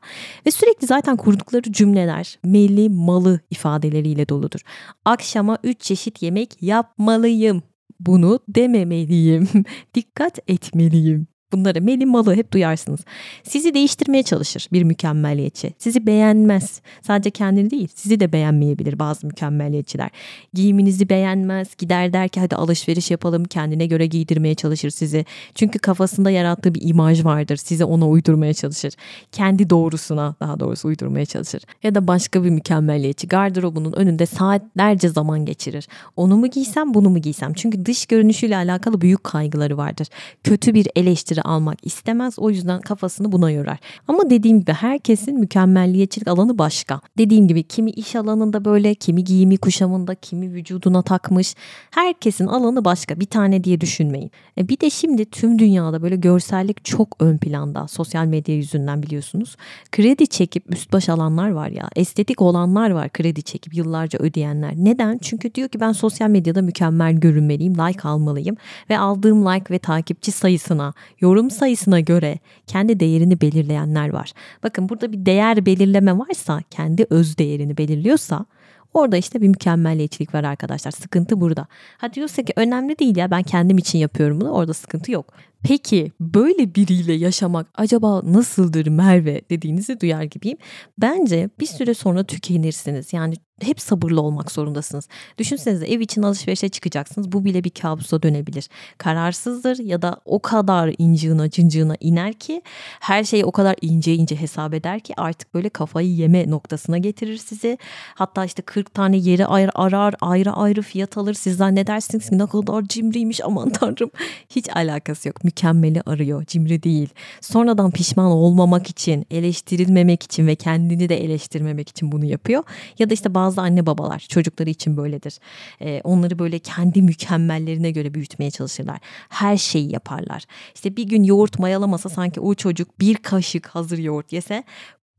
[0.47, 4.61] Ve sürekli zaten kurdukları cümleler meli malı ifadeleriyle doludur.
[5.05, 7.63] Akşama 3 çeşit yemek yapmalıyım.
[8.01, 9.49] Bunu dememeliyim.
[9.95, 11.27] Dikkat etmeliyim.
[11.53, 13.01] Bunları Meli Malı hep duyarsınız.
[13.43, 15.75] Sizi değiştirmeye çalışır bir mükemmeliyetçi.
[15.79, 16.81] Sizi beğenmez.
[17.03, 20.11] Sadece kendini değil sizi de beğenmeyebilir bazı mükemmeliyetçiler.
[20.55, 21.69] Giyiminizi beğenmez.
[21.79, 23.45] Gider der ki hadi alışveriş yapalım.
[23.45, 25.25] Kendine göre giydirmeye çalışır sizi.
[25.55, 27.57] Çünkü kafasında yarattığı bir imaj vardır.
[27.57, 28.93] Size ona uydurmaya çalışır.
[29.33, 31.63] Kendi doğrusuna daha doğrusu uydurmaya çalışır.
[31.83, 35.89] Ya da başka bir mükemmeliyetçi gardırobunun önünde saatlerce zaman geçirir.
[36.17, 37.53] Onu mu giysem bunu mu giysem?
[37.53, 40.09] Çünkü dış görünüşüyle alakalı büyük kaygıları vardır.
[40.45, 42.39] Kötü bir eleştiri eleştiri almak istemez.
[42.39, 43.79] O yüzden kafasını buna yorar.
[44.09, 47.01] Ama dediğim gibi herkesin mükemmelliyetçilik alanı başka.
[47.19, 51.55] Dediğim gibi kimi iş alanında böyle, kimi giyimi kuşamında, kimi vücuduna takmış.
[51.91, 53.17] Herkesin alanı başka.
[53.17, 54.31] Bir tane diye düşünmeyin.
[54.59, 57.89] E bir de şimdi tüm dünyada böyle görsellik çok ön planda.
[57.89, 59.57] Sosyal medya yüzünden biliyorsunuz.
[59.93, 61.89] Kredi çekip üst baş alanlar var ya.
[61.97, 64.73] Estetik olanlar var kredi çekip yıllarca ödeyenler.
[64.77, 65.19] Neden?
[65.19, 68.57] Çünkü diyor ki ben sosyal medyada mükemmel görünmeliyim, like almalıyım
[68.91, 74.33] ve aldığım like ve takipçi sayısına, yorum sayısına göre kendi değerini belirleyenler var.
[74.63, 78.47] Bakın burada bir değer belirleme varsa, kendi öz değerini belirliyorsa
[78.95, 80.91] Orada işte bir mükemmelliyetçilik var arkadaşlar.
[80.91, 81.67] Sıkıntı burada.
[81.99, 84.51] Ha diyorsa ki önemli değil ya ben kendim için yapıyorum bunu.
[84.51, 85.27] Orada sıkıntı yok.
[85.63, 90.59] Peki böyle biriyle yaşamak acaba nasıldır Merve dediğinizi duyar gibiyim.
[90.99, 93.13] Bence bir süre sonra tükenirsiniz.
[93.13, 95.09] Yani hep sabırlı olmak zorundasınız.
[95.39, 97.33] Düşünsenize ev için alışverişe çıkacaksınız.
[97.33, 98.69] Bu bile bir kabusa dönebilir.
[98.99, 102.63] Kararsızdır ya da o kadar incığına cıncığına iner ki
[103.01, 107.37] her şeyi o kadar ince ince hesap eder ki artık böyle kafayı yeme noktasına getirir
[107.37, 107.79] sizi.
[108.15, 111.35] Hatta işte 40 tane yeri ayrı arar ayrı ayrı fiyat alır.
[111.35, 114.11] Siz zannedersiniz ki ne kadar cimriymiş aman tanrım.
[114.51, 115.45] Hiç alakası yok.
[115.51, 117.09] Mükemmeli arıyor cimri değil.
[117.41, 122.63] Sonradan pişman olmamak için eleştirilmemek için ve kendini de eleştirmemek için bunu yapıyor.
[122.99, 125.39] Ya da işte bazı anne babalar çocukları için böyledir.
[125.81, 128.99] Ee, onları böyle kendi mükemmellerine göre büyütmeye çalışırlar.
[129.29, 130.45] Her şeyi yaparlar.
[130.75, 134.65] İşte bir gün yoğurt mayalamasa sanki o çocuk bir kaşık hazır yoğurt yese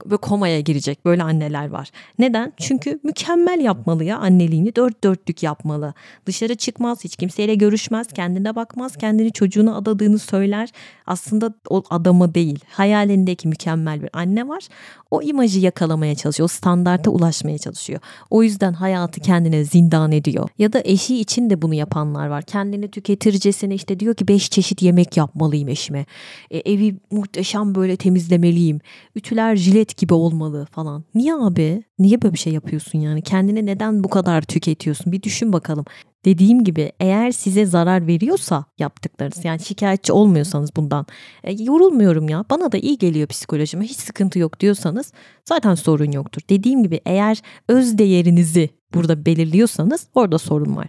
[0.05, 1.91] ve komaya girecek böyle anneler var.
[2.19, 2.53] Neden?
[2.57, 5.93] Çünkü mükemmel yapmalı ya anneliğini dört dörtlük yapmalı.
[6.25, 10.69] Dışarı çıkmaz, hiç kimseyle görüşmez, kendine bakmaz, kendini çocuğuna adadığını söyler.
[11.05, 14.67] Aslında o adamı değil, hayalindeki mükemmel bir anne var.
[15.11, 17.99] O imajı yakalamaya çalışıyor, o standarta ulaşmaya çalışıyor.
[18.29, 20.49] O yüzden hayatı kendine zindan ediyor.
[20.57, 22.43] Ya da eşi için de bunu yapanlar var.
[22.43, 26.05] Kendini tüketircesine işte diyor ki beş çeşit yemek yapmalıyım eşime.
[26.51, 28.79] E, evi muhteşem böyle temizlemeliyim.
[29.15, 31.04] Ütüler jilet gibi olmalı falan.
[31.15, 31.84] Niye abi?
[31.99, 33.21] Niye böyle bir şey yapıyorsun yani?
[33.21, 35.12] Kendine neden bu kadar tüketiyorsun?
[35.12, 35.86] Bir düşün bakalım.
[36.25, 41.06] Dediğim gibi eğer size zarar veriyorsa yaptıklarınız yani şikayetçi olmuyorsanız bundan
[41.43, 45.13] e, yorulmuyorum ya bana da iyi geliyor psikolojime hiç sıkıntı yok diyorsanız
[45.45, 46.41] zaten sorun yoktur.
[46.49, 50.88] Dediğim gibi eğer öz değerinizi burada belirliyorsanız orada sorun var.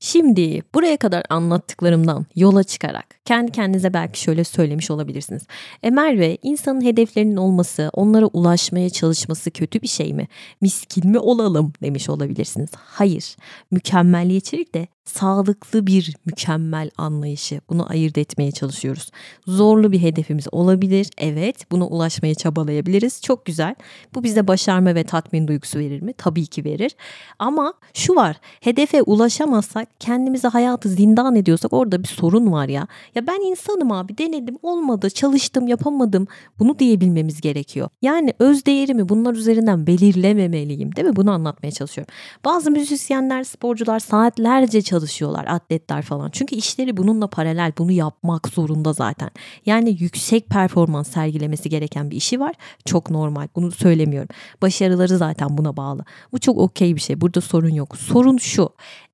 [0.00, 5.42] Şimdi buraya kadar anlattıklarımdan yola çıkarak kendi kendinize belki şöyle söylemiş olabilirsiniz.
[5.82, 10.28] E Merve insanın hedeflerinin olması, onlara ulaşmaya çalışması kötü bir şey mi?
[10.60, 12.70] Miskin mi olalım demiş olabilirsiniz.
[12.76, 13.36] Hayır.
[13.70, 17.60] Mükemmelliyetçilik de sağlıklı bir mükemmel anlayışı.
[17.68, 19.10] Bunu ayırt etmeye çalışıyoruz.
[19.46, 21.10] Zorlu bir hedefimiz olabilir.
[21.18, 23.22] Evet, buna ulaşmaya çabalayabiliriz.
[23.22, 23.74] Çok güzel.
[24.14, 26.12] Bu bize başarma ve tatmin duygusu verir mi?
[26.12, 26.96] Tabii ki verir.
[27.38, 28.36] Ama şu var.
[28.60, 32.86] Hedefe ulaşamazsak, kendimizi hayatı zindan ediyorsak orada bir sorun var ya.
[33.14, 36.26] Ya ben insanım abi, denedim, olmadı, çalıştım, yapamadım.
[36.58, 37.88] Bunu diyebilmemiz gerekiyor.
[38.02, 41.16] Yani öz değerimi bunlar üzerinden belirlememeliyim, değil mi?
[41.16, 42.14] Bunu anlatmaya çalışıyorum.
[42.44, 46.30] Bazı müzisyenler, sporcular saatlerce çalışıyorlar atletler falan.
[46.30, 49.30] Çünkü işleri bununla paralel bunu yapmak zorunda zaten.
[49.66, 52.54] Yani yüksek performans sergilemesi gereken bir işi var.
[52.84, 54.28] Çok normal bunu söylemiyorum.
[54.62, 56.04] Başarıları zaten buna bağlı.
[56.32, 57.96] Bu çok okey bir şey burada sorun yok.
[57.96, 58.68] Sorun şu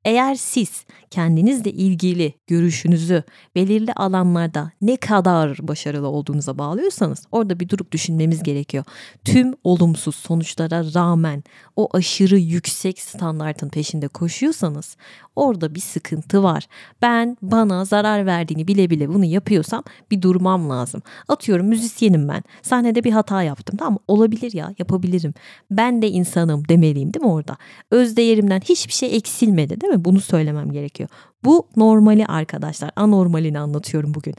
[0.07, 3.23] Eğer siz kendinizle ilgili görüşünüzü
[3.55, 8.85] belirli alanlarda ne kadar başarılı olduğunuza bağlıyorsanız orada bir durup düşünmemiz gerekiyor.
[9.25, 11.45] Tüm olumsuz sonuçlara rağmen
[11.77, 14.97] o aşırı yüksek standartın peşinde koşuyorsanız
[15.37, 16.67] orada bir sıkıntı var.
[17.03, 21.03] Ben bana zarar verdiğini bile bile bunu yapıyorsam bir durmam lazım.
[21.29, 22.43] Atıyorum müzisyenim ben.
[22.63, 23.77] Sahnede bir hata yaptım.
[23.77, 25.35] Tamam olabilir ya yapabilirim.
[25.71, 27.57] Ben de insanım demeliyim değil mi orada?
[27.91, 29.96] Öz değerimden hiçbir şey eksilmedi değil mi?
[30.05, 31.09] Bunu söylemem gerekiyor.
[31.45, 32.91] Bu normali arkadaşlar.
[32.97, 34.35] Anormalini anlatıyorum bugün.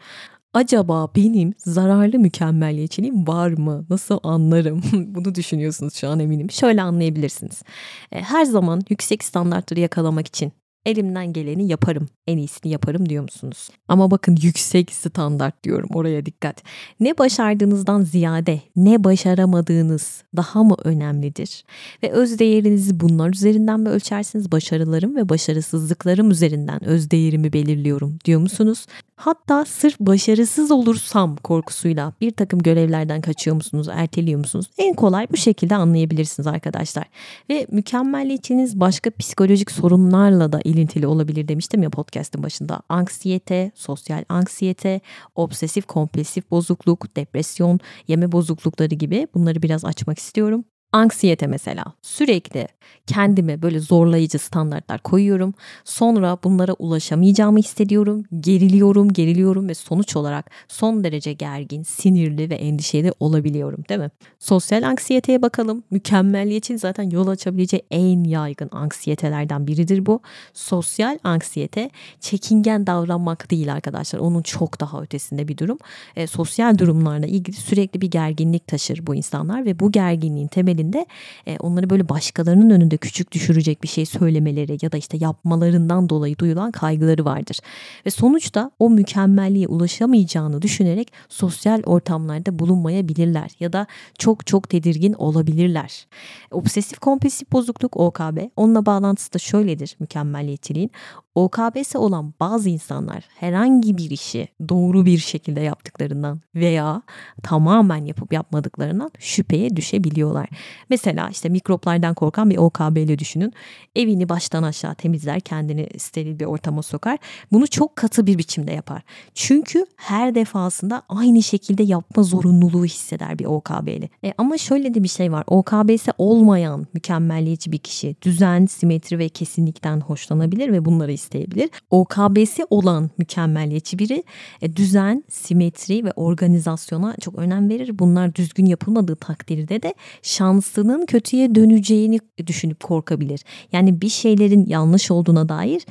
[0.54, 3.86] Acaba benim zararlı mükemmeliyetçiliğim var mı?
[3.90, 4.82] Nasıl anlarım?
[4.94, 6.52] Bunu düşünüyorsunuz şu an eminim.
[6.52, 7.64] Şöyle anlayabilirsiniz.
[8.12, 10.52] E, her zaman yüksek standartları yakalamak için
[10.88, 13.70] elimden geleni yaparım, en iyisini yaparım diyor musunuz?
[13.88, 16.64] Ama bakın yüksek standart diyorum oraya dikkat.
[17.00, 21.64] Ne başardığınızdan ziyade ne başaramadığınız daha mı önemlidir?
[22.04, 24.52] Ve öz değerinizi bunlar üzerinden mi ölçersiniz?
[24.52, 28.86] Başarılarım ve başarısızlıklarım üzerinden öz değerimi belirliyorum diyor musunuz?
[29.18, 34.66] Hatta sırf başarısız olursam korkusuyla bir takım görevlerden kaçıyor musunuz, erteliyor musunuz?
[34.78, 37.06] En kolay bu şekilde anlayabilirsiniz arkadaşlar.
[37.50, 42.82] Ve mükemmelliyetçiniz başka psikolojik sorunlarla da ilintili olabilir demiştim ya podcast'ın başında.
[42.90, 45.02] Anksiyete, sosyal anksiyete,
[45.36, 50.66] obsesif kompulsif bozukluk, depresyon, yeme bozuklukları gibi bunları biraz açmak istiyorum.
[50.92, 52.68] Anksiyete mesela sürekli
[53.08, 55.54] kendime böyle zorlayıcı standartlar koyuyorum.
[55.86, 58.24] Sonra bunlara ulaşamayacağımı hissediyorum.
[58.40, 64.10] Geriliyorum, geriliyorum ve sonuç olarak son derece gergin, sinirli ve endişeli olabiliyorum değil mi?
[64.40, 65.84] Sosyal anksiyeteye bakalım.
[65.92, 70.22] Mükemmeliyetin zaten yol açabileceği en yaygın anksiyetelerden biridir bu.
[70.54, 74.20] Sosyal anksiyete çekingen davranmak değil arkadaşlar.
[74.20, 75.78] Onun çok daha ötesinde bir durum.
[76.16, 81.06] E, sosyal durumlarla ilgili sürekli bir gerginlik taşır bu insanlar ve bu gerginliğin temelinde
[81.48, 86.38] e, onları böyle başkalarının önünde küçük düşürecek bir şey söylemeleri ya da işte yapmalarından dolayı
[86.38, 87.60] duyulan kaygıları vardır.
[88.06, 93.88] Ve sonuçta o mükemmelliğe ulaşamayacağını düşünerek sosyal ortamlarda bulunmayabilirler ya da
[94.20, 96.08] çok çok tedirgin olabilirler.
[96.52, 100.92] Obsesif kompulsif bozukluk OKB onunla bağlantısı da şöyledir mükemmelliyetçiliğin.
[101.38, 107.02] OKB'si olan bazı insanlar herhangi bir işi doğru bir şekilde yaptıklarından veya
[107.44, 110.50] tamamen yapıp yapmadıklarından şüpheye düşebiliyorlar.
[110.90, 113.54] Mesela işte mikroplardan korkan bir OKB'li düşünün.
[113.96, 117.18] Evini baştan aşağı temizler, kendini steril bir ortama sokar.
[117.52, 119.02] Bunu çok katı bir biçimde yapar.
[119.34, 124.10] Çünkü her defasında aynı şekilde yapma zorunluluğu hisseder bir OKB'li.
[124.24, 125.44] E ama şöyle de bir şey var.
[125.48, 131.70] OKB'si olmayan mükemmelliyetçi bir kişi düzen, simetri ve kesinlikten hoşlanabilir ve bunları isteyebilir.
[131.90, 134.24] OKB'si olan mükemmelliyetçi biri
[134.62, 138.00] e, düzen, simetri ve organizasyona çok önem verir.
[138.00, 143.44] Bunlar düzgün yapılmadığı takdirde de şansının kötüye döneceğini düşünüp korkabilir.
[143.72, 145.86] Yani bir şeylerin yanlış olduğuna dair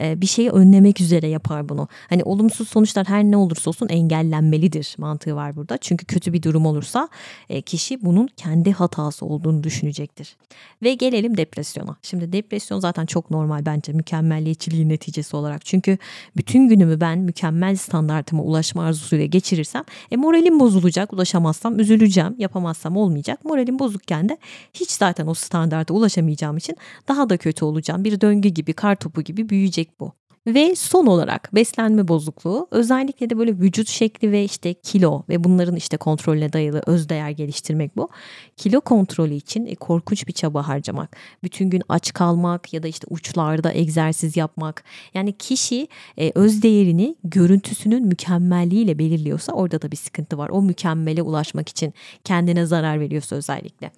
[0.00, 1.88] e, bir şeyi önlemek üzere yapar bunu.
[2.08, 5.78] Hani olumsuz sonuçlar her ne olursa olsun engellenmelidir mantığı var burada.
[5.78, 7.08] Çünkü kötü bir durum olursa
[7.48, 10.36] e, kişi bunun kendi hatası olduğunu düşünecektir.
[10.82, 11.96] Ve gelelim depresyona.
[12.02, 15.64] Şimdi depresyon zaten çok normal bence mükemmelliyetçiliğin neticesi olarak.
[15.64, 15.98] Çünkü
[16.36, 21.12] bütün günümü ben mükemmel standartıma ulaşma arzusuyla geçirirsem e, moralim bozulacak.
[21.12, 22.34] Ulaşamazsam üzüleceğim.
[22.38, 23.44] Yapamazsam olmayacak.
[23.44, 24.38] Moralim bozukken de
[24.74, 26.76] hiç zaten o standarta ulaşamayacağım için
[27.08, 28.04] daha da kötü olacağım.
[28.04, 30.12] Bir döngü gibi, kar topu gibi büyüyecek bu.
[30.46, 35.76] Ve son olarak beslenme bozukluğu özellikle de böyle vücut şekli ve işte kilo ve bunların
[35.76, 38.08] işte kontrolüne dayalı özdeğer geliştirmek bu.
[38.56, 41.16] Kilo kontrolü için e, korkunç bir çaba harcamak.
[41.44, 44.84] Bütün gün aç kalmak ya da işte uçlarda egzersiz yapmak.
[45.14, 50.48] Yani kişi e, özdeğerini görüntüsünün mükemmelliğiyle belirliyorsa orada da bir sıkıntı var.
[50.48, 53.90] O mükemmele ulaşmak için kendine zarar veriyorsa özellikle.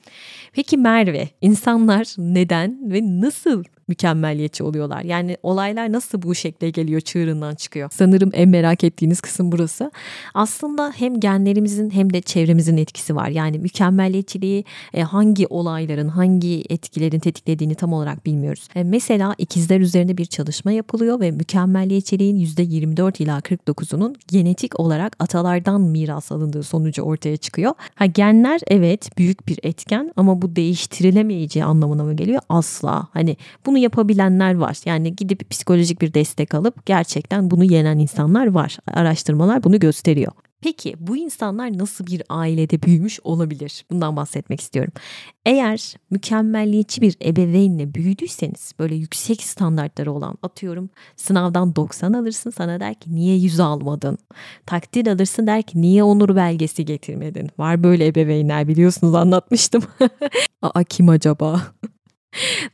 [0.52, 5.02] Peki Merve, insanlar neden ve nasıl mükemmelliyetçi oluyorlar.
[5.02, 7.88] Yani olaylar nasıl bu şekle geliyor, çığırından çıkıyor.
[7.92, 9.90] Sanırım en merak ettiğiniz kısım burası.
[10.34, 13.28] Aslında hem genlerimizin hem de çevremizin etkisi var.
[13.28, 18.68] Yani mükemmelliyetçiliği e, hangi olayların, hangi etkilerin tetiklediğini tam olarak bilmiyoruz.
[18.74, 25.80] E, mesela ikizler üzerinde bir çalışma yapılıyor ve mükemmelliyetçiliğin %24 ila 49'unun genetik olarak atalardan
[25.80, 27.72] miras alındığı sonucu ortaya çıkıyor.
[27.94, 32.42] Ha genler evet büyük bir etken ama bu değiştirilemeyeceği anlamına mı geliyor?
[32.48, 33.06] Asla.
[33.12, 34.78] Hani bunu bunu yapabilenler var.
[34.84, 38.78] Yani gidip psikolojik bir destek alıp gerçekten bunu yenen insanlar var.
[38.86, 40.32] Araştırmalar bunu gösteriyor.
[40.60, 43.84] Peki bu insanlar nasıl bir ailede büyümüş olabilir?
[43.90, 44.92] Bundan bahsetmek istiyorum.
[45.46, 52.94] Eğer mükemmelliyetçi bir ebeveynle büyüdüyseniz böyle yüksek standartları olan atıyorum sınavdan 90 alırsın sana der
[52.94, 54.18] ki niye 100 almadın?
[54.66, 57.50] Takdir alırsın der ki niye onur belgesi getirmedin?
[57.58, 59.82] Var böyle ebeveynler biliyorsunuz anlatmıştım.
[60.62, 61.62] Aa kim acaba?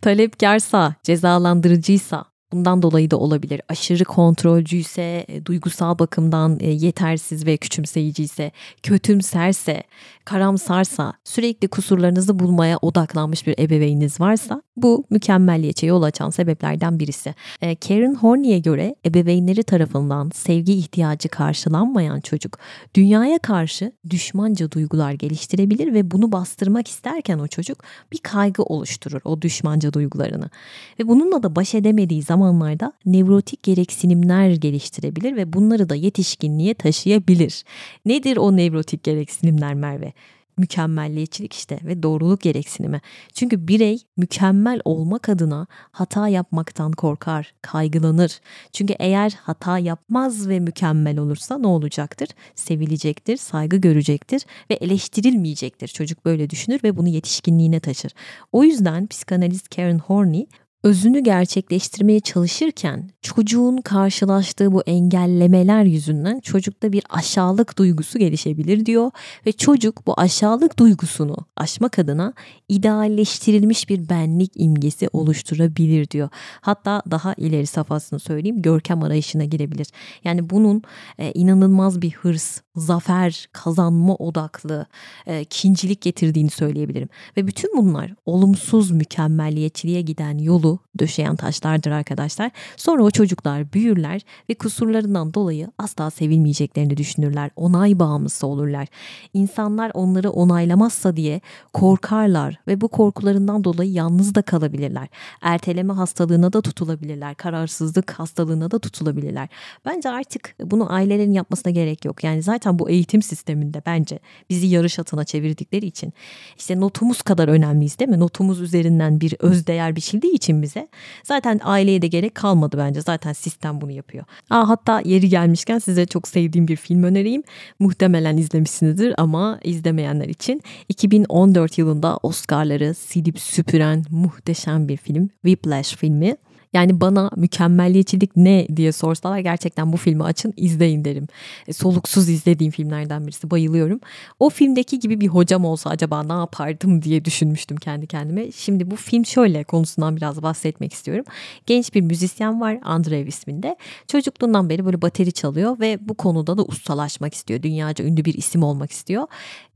[0.03, 3.61] Talepkarsa, cezalandırıcıysa, Bundan dolayı da olabilir.
[3.69, 9.83] Aşırı kontrolcüyse, e, duygusal bakımdan e, yetersiz ve küçümseyici ise, kötümserse,
[10.25, 17.35] karamsarsa, sürekli kusurlarınızı bulmaya odaklanmış bir ebeveyniniz varsa bu mükemmelliyetçe yol açan sebeplerden birisi.
[17.63, 22.59] E, Karen Horney'e göre ebeveynleri tarafından sevgi ihtiyacı karşılanmayan çocuk
[22.95, 27.79] dünyaya karşı düşmanca duygular geliştirebilir ve bunu bastırmak isterken o çocuk
[28.13, 30.51] bir kaygı oluşturur o düşmanca duygularını.
[30.99, 37.65] Ve bununla da baş edemediği zamanlarda nevrotik gereksinimler geliştirebilir ve bunları da yetişkinliğe taşıyabilir.
[38.05, 40.13] Nedir o nevrotik gereksinimler Merve?
[40.59, 43.01] mükemmelliyetçilik işte ve doğruluk gereksinimi.
[43.35, 48.41] Çünkü birey mükemmel olmak adına hata yapmaktan korkar, kaygılanır.
[48.73, 52.29] Çünkü eğer hata yapmaz ve mükemmel olursa ne olacaktır?
[52.55, 55.89] Sevilecektir, saygı görecektir ve eleştirilmeyecektir.
[55.89, 58.13] Çocuk böyle düşünür ve bunu yetişkinliğine taşır.
[58.53, 60.47] O yüzden psikanalist Karen Horney
[60.83, 69.11] özünü gerçekleştirmeye çalışırken çocuğun karşılaştığı bu engellemeler yüzünden çocukta bir aşağılık duygusu gelişebilir diyor
[69.47, 72.33] ve çocuk bu aşağılık duygusunu aşmak adına
[72.69, 76.29] idealleştirilmiş bir benlik imgesi oluşturabilir diyor.
[76.61, 79.87] Hatta daha ileri safhasını söyleyeyim görkem arayışına girebilir.
[80.25, 80.83] Yani bunun
[81.19, 84.87] e, inanılmaz bir hırs, zafer, kazanma odaklı,
[85.27, 87.09] e, kincilik getirdiğini söyleyebilirim.
[87.37, 92.51] Ve bütün bunlar olumsuz mükemmelliyetçiliğe giden yolu döşeyen taşlardır arkadaşlar.
[92.77, 97.51] Sonra o çocuklar büyürler ve kusurlarından dolayı asla sevilmeyeceklerini düşünürler.
[97.57, 98.89] Onay bağımlısı olurlar.
[99.35, 101.41] İnsanlar onları onaylamazsa diye
[101.73, 105.09] korkarlar ve bu korkularından dolayı yalnız da kalabilirler.
[105.43, 107.35] Erteleme hastalığına da tutulabilirler.
[107.35, 109.49] Kararsızlık hastalığına da tutulabilirler.
[109.85, 112.25] Bence artık bunu ailelerin yapmasına gerek yok.
[112.25, 114.19] Yani zaten bu eğitim sisteminde bence
[114.51, 116.13] bizi yarış atına çevirdikleri için
[116.59, 118.21] işte notumuz kadar önemliyiz değil mi?
[118.21, 120.89] Notumuz üzerinden bir özdeğer biçildiği için bize
[121.25, 123.01] zaten aileye de gerek kalmadı bence.
[123.01, 124.25] Zaten sistem bunu yapıyor.
[124.51, 127.43] Aa, hatta yeri gelmişken size çok sevdiğim bir film önereyim.
[127.79, 135.29] Muhtemelen izlemişsinizdir ama izlemeyenler için 2014 yılında Oscar'ları silip süpüren muhteşem bir film.
[135.43, 136.37] Whiplash filmi.
[136.73, 141.27] Yani bana mükemmelliyetçilik ne diye sorsalar gerçekten bu filmi açın izleyin derim.
[141.69, 144.01] E, soluksuz izlediğim filmlerden birisi bayılıyorum.
[144.39, 148.53] O filmdeki gibi bir hocam olsa acaba ne yapardım diye düşünmüştüm kendi kendime.
[148.53, 151.25] Şimdi bu film şöyle konusundan biraz bahsetmek istiyorum.
[151.67, 153.77] Genç bir müzisyen var Andrev isminde.
[154.07, 157.63] Çocukluğundan beri böyle bateri çalıyor ve bu konuda da ustalaşmak istiyor.
[157.63, 159.27] Dünyaca ünlü bir isim olmak istiyor.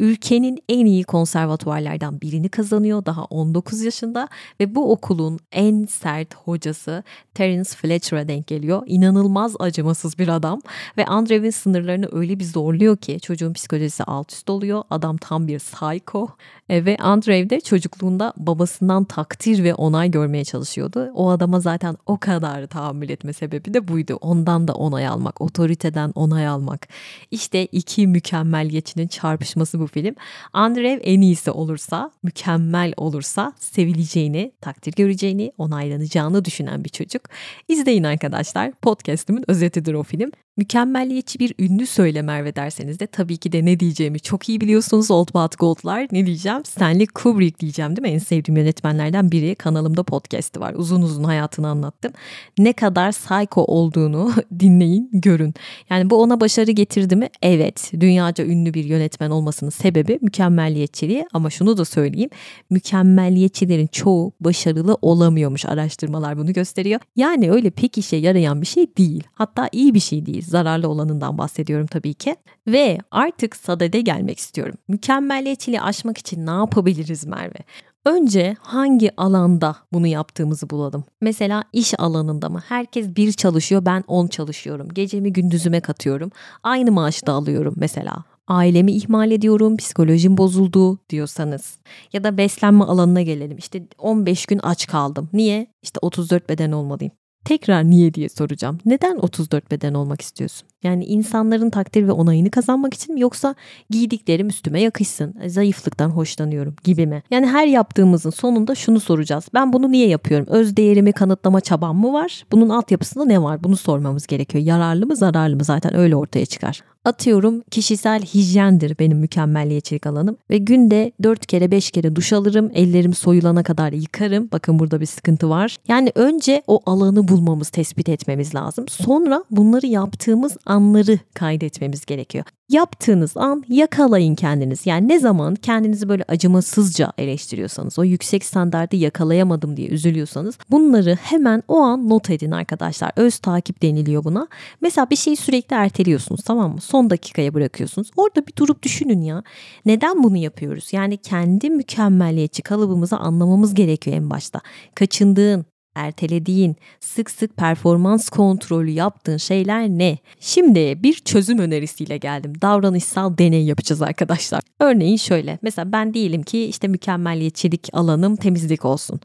[0.00, 4.28] Ülkenin en iyi konservatuvarlardan birini kazanıyor daha 19 yaşında
[4.60, 7.02] ve bu okulun en sert hocası hocası
[7.34, 8.82] Terence Fletcher'a denk geliyor.
[8.86, 10.60] İnanılmaz acımasız bir adam
[10.96, 14.82] ve Andrew'in sınırlarını öyle bir zorluyor ki çocuğun psikolojisi alt üst oluyor.
[14.90, 16.28] Adam tam bir psycho
[16.68, 21.10] e, ve Andrew de çocukluğunda babasından takdir ve onay görmeye çalışıyordu.
[21.14, 24.18] O adama zaten o kadar tahammül etme sebebi de buydu.
[24.20, 26.88] Ondan da onay almak, otoriteden onay almak.
[27.30, 30.14] İşte iki mükemmeliyetçinin çarpışması bu film.
[30.52, 37.22] Andrew en iyisi olursa, mükemmel olursa sevileceğini, takdir göreceğini, onaylanacağını düşünen bir çocuk.
[37.68, 38.72] İzleyin arkadaşlar.
[38.72, 40.30] Podcast'imin özetidir o film.
[40.56, 45.10] Mükemmelliyetçi bir ünlü söyle Merve derseniz de tabii ki de ne diyeceğimi çok iyi biliyorsunuz.
[45.10, 46.64] Old But Gold'lar ne diyeceğim?
[46.64, 48.14] Stanley Kubrick diyeceğim değil mi?
[48.14, 49.54] En sevdiğim yönetmenlerden biri.
[49.54, 50.74] Kanalımda podcast'i var.
[50.76, 52.12] Uzun uzun hayatını anlattım.
[52.58, 55.54] Ne kadar psycho olduğunu dinleyin, görün.
[55.90, 57.28] Yani bu ona başarı getirdi mi?
[57.42, 57.92] Evet.
[58.00, 61.26] Dünyaca ünlü bir yönetmen olmasının sebebi mükemmelliyetçiliği.
[61.32, 62.30] Ama şunu da söyleyeyim.
[62.70, 65.66] Mükemmelliyetçilerin çoğu başarılı olamıyormuş.
[65.66, 67.00] Araştırmalar bunu gösteriyor.
[67.16, 69.22] Yani öyle pek işe yarayan bir şey değil.
[69.34, 72.36] Hatta iyi bir şey değil zararlı olanından bahsediyorum tabii ki.
[72.66, 74.74] Ve artık sadede gelmek istiyorum.
[74.88, 77.58] Mükemmelliyetçiliği aşmak için ne yapabiliriz Merve?
[78.06, 81.04] Önce hangi alanda bunu yaptığımızı bulalım.
[81.20, 82.62] Mesela iş alanında mı?
[82.68, 84.88] Herkes bir çalışıyor, ben on çalışıyorum.
[84.94, 86.30] Gecemi gündüzüme katıyorum.
[86.62, 88.24] Aynı maaşı da alıyorum mesela.
[88.48, 91.78] Ailemi ihmal ediyorum, psikolojim bozuldu diyorsanız.
[92.12, 93.58] Ya da beslenme alanına gelelim.
[93.58, 95.28] İşte 15 gün aç kaldım.
[95.32, 95.66] Niye?
[95.82, 97.12] İşte 34 beden olmalıyım.
[97.44, 98.78] Tekrar niye diye soracağım.
[98.84, 100.68] Neden 34 beden olmak istiyorsun?
[100.82, 103.54] Yani insanların takdir ve onayını kazanmak için mi yoksa
[103.90, 107.22] giydiklerim üstüme yakışsın, e, zayıflıktan hoşlanıyorum gibi mi?
[107.30, 109.48] Yani her yaptığımızın sonunda şunu soracağız.
[109.54, 110.46] Ben bunu niye yapıyorum?
[110.50, 112.44] Öz değerimi kanıtlama çabam mı var?
[112.52, 113.64] Bunun altyapısında ne var?
[113.64, 114.64] Bunu sormamız gerekiyor.
[114.64, 116.82] Yararlı mı zararlı mı zaten öyle ortaya çıkar.
[117.04, 123.14] Atıyorum kişisel hijyendir benim mükemmelliyetçilik alanım ve günde 4 kere 5 kere duş alırım ellerim
[123.14, 125.76] soyulana kadar yıkarım bakın burada bir sıkıntı var.
[125.88, 132.44] Yani önce o alanı bulmamız tespit etmemiz lazım sonra bunları yaptığımız anları kaydetmemiz gerekiyor.
[132.68, 134.86] Yaptığınız an yakalayın kendiniz.
[134.86, 141.62] Yani ne zaman kendinizi böyle acımasızca eleştiriyorsanız, o yüksek standardı yakalayamadım diye üzülüyorsanız bunları hemen
[141.68, 143.12] o an not edin arkadaşlar.
[143.16, 144.48] Öz takip deniliyor buna.
[144.80, 146.80] Mesela bir şeyi sürekli erteliyorsunuz tamam mı?
[146.80, 148.10] Son dakikaya bırakıyorsunuz.
[148.16, 149.42] Orada bir durup düşünün ya.
[149.86, 150.88] Neden bunu yapıyoruz?
[150.92, 154.60] Yani kendi mükemmeliyetçi kalıbımızı anlamamız gerekiyor en başta.
[154.94, 160.18] Kaçındığın, ertelediğin, sık sık performans kontrolü yaptığın şeyler ne?
[160.40, 162.52] Şimdi bir çözüm önerisiyle geldim.
[162.62, 164.60] Davranışsal deney yapacağız arkadaşlar.
[164.80, 165.58] Örneğin şöyle.
[165.62, 169.20] Mesela ben diyelim ki işte mükemmeliyetçilik alanım temizlik olsun.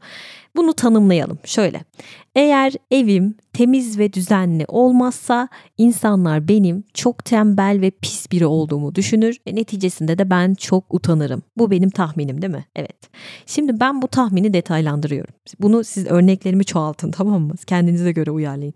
[0.56, 1.38] Bunu tanımlayalım.
[1.44, 1.80] Şöyle.
[2.34, 9.36] Eğer evim temiz ve düzenli olmazsa insanlar benim çok tembel ve pis biri olduğumu düşünür
[9.46, 11.42] ve neticesinde de ben çok utanırım.
[11.56, 12.64] Bu benim tahminim değil mi?
[12.76, 13.10] Evet.
[13.46, 15.34] Şimdi ben bu tahmini detaylandırıyorum.
[15.60, 17.54] Bunu siz örneklerimi çoğaltın tamam mı?
[17.66, 18.74] Kendinize göre uyarlayın.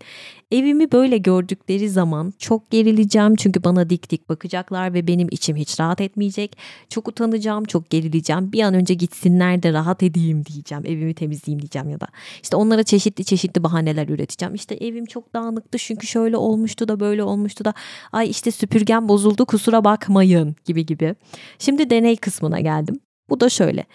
[0.51, 5.79] Evimi böyle gördükleri zaman çok gerileceğim çünkü bana dik dik bakacaklar ve benim içim hiç
[5.79, 6.57] rahat etmeyecek.
[6.89, 8.51] Çok utanacağım, çok gerileceğim.
[8.51, 10.83] Bir an önce gitsinler de rahat edeyim diyeceğim.
[10.85, 12.07] Evimi temizleyeyim diyeceğim ya da.
[12.43, 14.55] İşte onlara çeşitli çeşitli bahaneler üreteceğim.
[14.55, 17.73] İşte evim çok dağınıktı çünkü şöyle olmuştu da böyle olmuştu da.
[18.11, 21.15] Ay işte süpürgem bozuldu kusura bakmayın gibi gibi.
[21.59, 22.99] Şimdi deney kısmına geldim.
[23.29, 23.85] Bu da şöyle.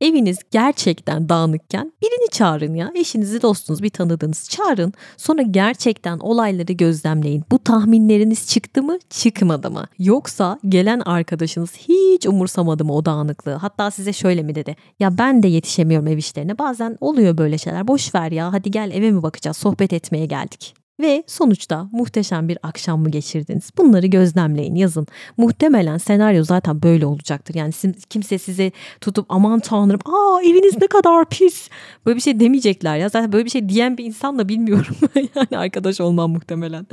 [0.00, 2.90] Eviniz gerçekten dağınıkken birini çağırın ya.
[2.94, 4.92] Eşinizi, dostunuzu, bir tanıdığınız çağırın.
[5.16, 7.44] Sonra gerçekten olayları gözlemleyin.
[7.50, 9.84] Bu tahminleriniz çıktı mı, çıkmadı mı?
[9.98, 13.54] Yoksa gelen arkadaşınız hiç umursamadı mı o dağınıklığı?
[13.54, 14.76] Hatta size şöyle mi dedi?
[15.00, 16.58] Ya ben de yetişemiyorum ev işlerine.
[16.58, 17.88] Bazen oluyor böyle şeyler.
[17.88, 18.52] Boş ver ya.
[18.52, 19.56] Hadi gel eve mi bakacağız?
[19.56, 20.74] Sohbet etmeye geldik.
[21.00, 23.70] Ve sonuçta muhteşem bir akşam mı geçirdiniz?
[23.78, 25.06] Bunları gözlemleyin, yazın.
[25.36, 27.54] Muhtemelen senaryo zaten böyle olacaktır.
[27.54, 27.72] Yani
[28.10, 31.68] kimse size tutup aman tanrım aa eviniz ne kadar pis.
[32.06, 33.08] Böyle bir şey demeyecekler ya.
[33.08, 34.96] Zaten böyle bir şey diyen bir insan da bilmiyorum.
[35.34, 36.86] yani arkadaş olmam muhtemelen.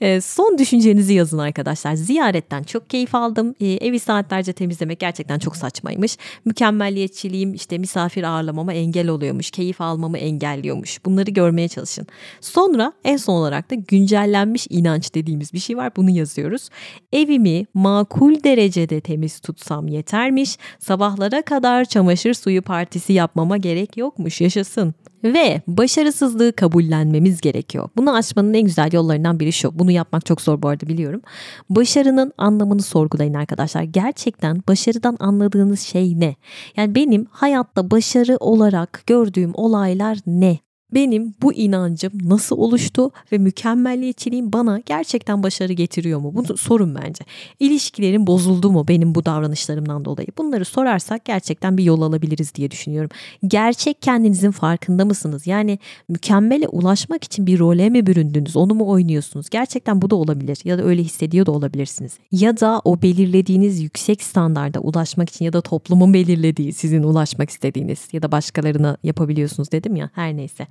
[0.00, 1.94] E, son düşüncenizi yazın arkadaşlar.
[1.94, 3.54] Ziyaretten çok keyif aldım.
[3.60, 6.18] E, evi saatlerce temizlemek gerçekten çok saçmaymış.
[6.44, 9.50] Mükemmelliyetçiliğim işte misafir ağırlamama engel oluyormuş.
[9.50, 11.04] Keyif almamı engelliyormuş.
[11.04, 12.06] Bunları görmeye çalışın.
[12.40, 15.92] Sonra en son olarak da güncellenmiş inanç dediğimiz bir şey var.
[15.96, 16.68] Bunu yazıyoruz.
[17.12, 20.58] Evimi makul derecede temiz tutsam yetermiş.
[20.78, 24.40] Sabahlara kadar çamaşır suyu partisi yapmama gerek yokmuş.
[24.40, 24.94] Yaşasın.
[25.24, 27.88] Ve başarısızlığı kabullenmemiz gerekiyor.
[27.96, 29.78] Bunu aşmanın en güzel yollarından biri şu.
[29.78, 31.22] Bunu yapmak çok zor bu arada biliyorum.
[31.70, 33.82] Başarının anlamını sorgulayın arkadaşlar.
[33.82, 36.36] Gerçekten başarıdan anladığınız şey ne?
[36.76, 40.58] Yani benim hayatta başarı olarak gördüğüm olaylar ne?
[40.94, 46.34] Benim bu inancım nasıl oluştu ve mükemmelliyetçiliğim bana gerçekten başarı getiriyor mu?
[46.34, 47.24] Bu sorun bence.
[47.60, 50.28] İlişkilerim bozuldu mu benim bu davranışlarımdan dolayı?
[50.38, 53.10] Bunları sorarsak gerçekten bir yol alabiliriz diye düşünüyorum.
[53.46, 55.46] Gerçek kendinizin farkında mısınız?
[55.46, 55.78] Yani
[56.08, 58.56] mükemmele ulaşmak için bir role mi büründünüz?
[58.56, 59.50] Onu mu oynuyorsunuz?
[59.50, 62.18] Gerçekten bu da olabilir ya da öyle hissediyor da olabilirsiniz.
[62.32, 68.08] Ya da o belirlediğiniz yüksek standarda ulaşmak için ya da toplumun belirlediği sizin ulaşmak istediğiniz
[68.12, 70.66] ya da başkalarına yapabiliyorsunuz dedim ya her neyse.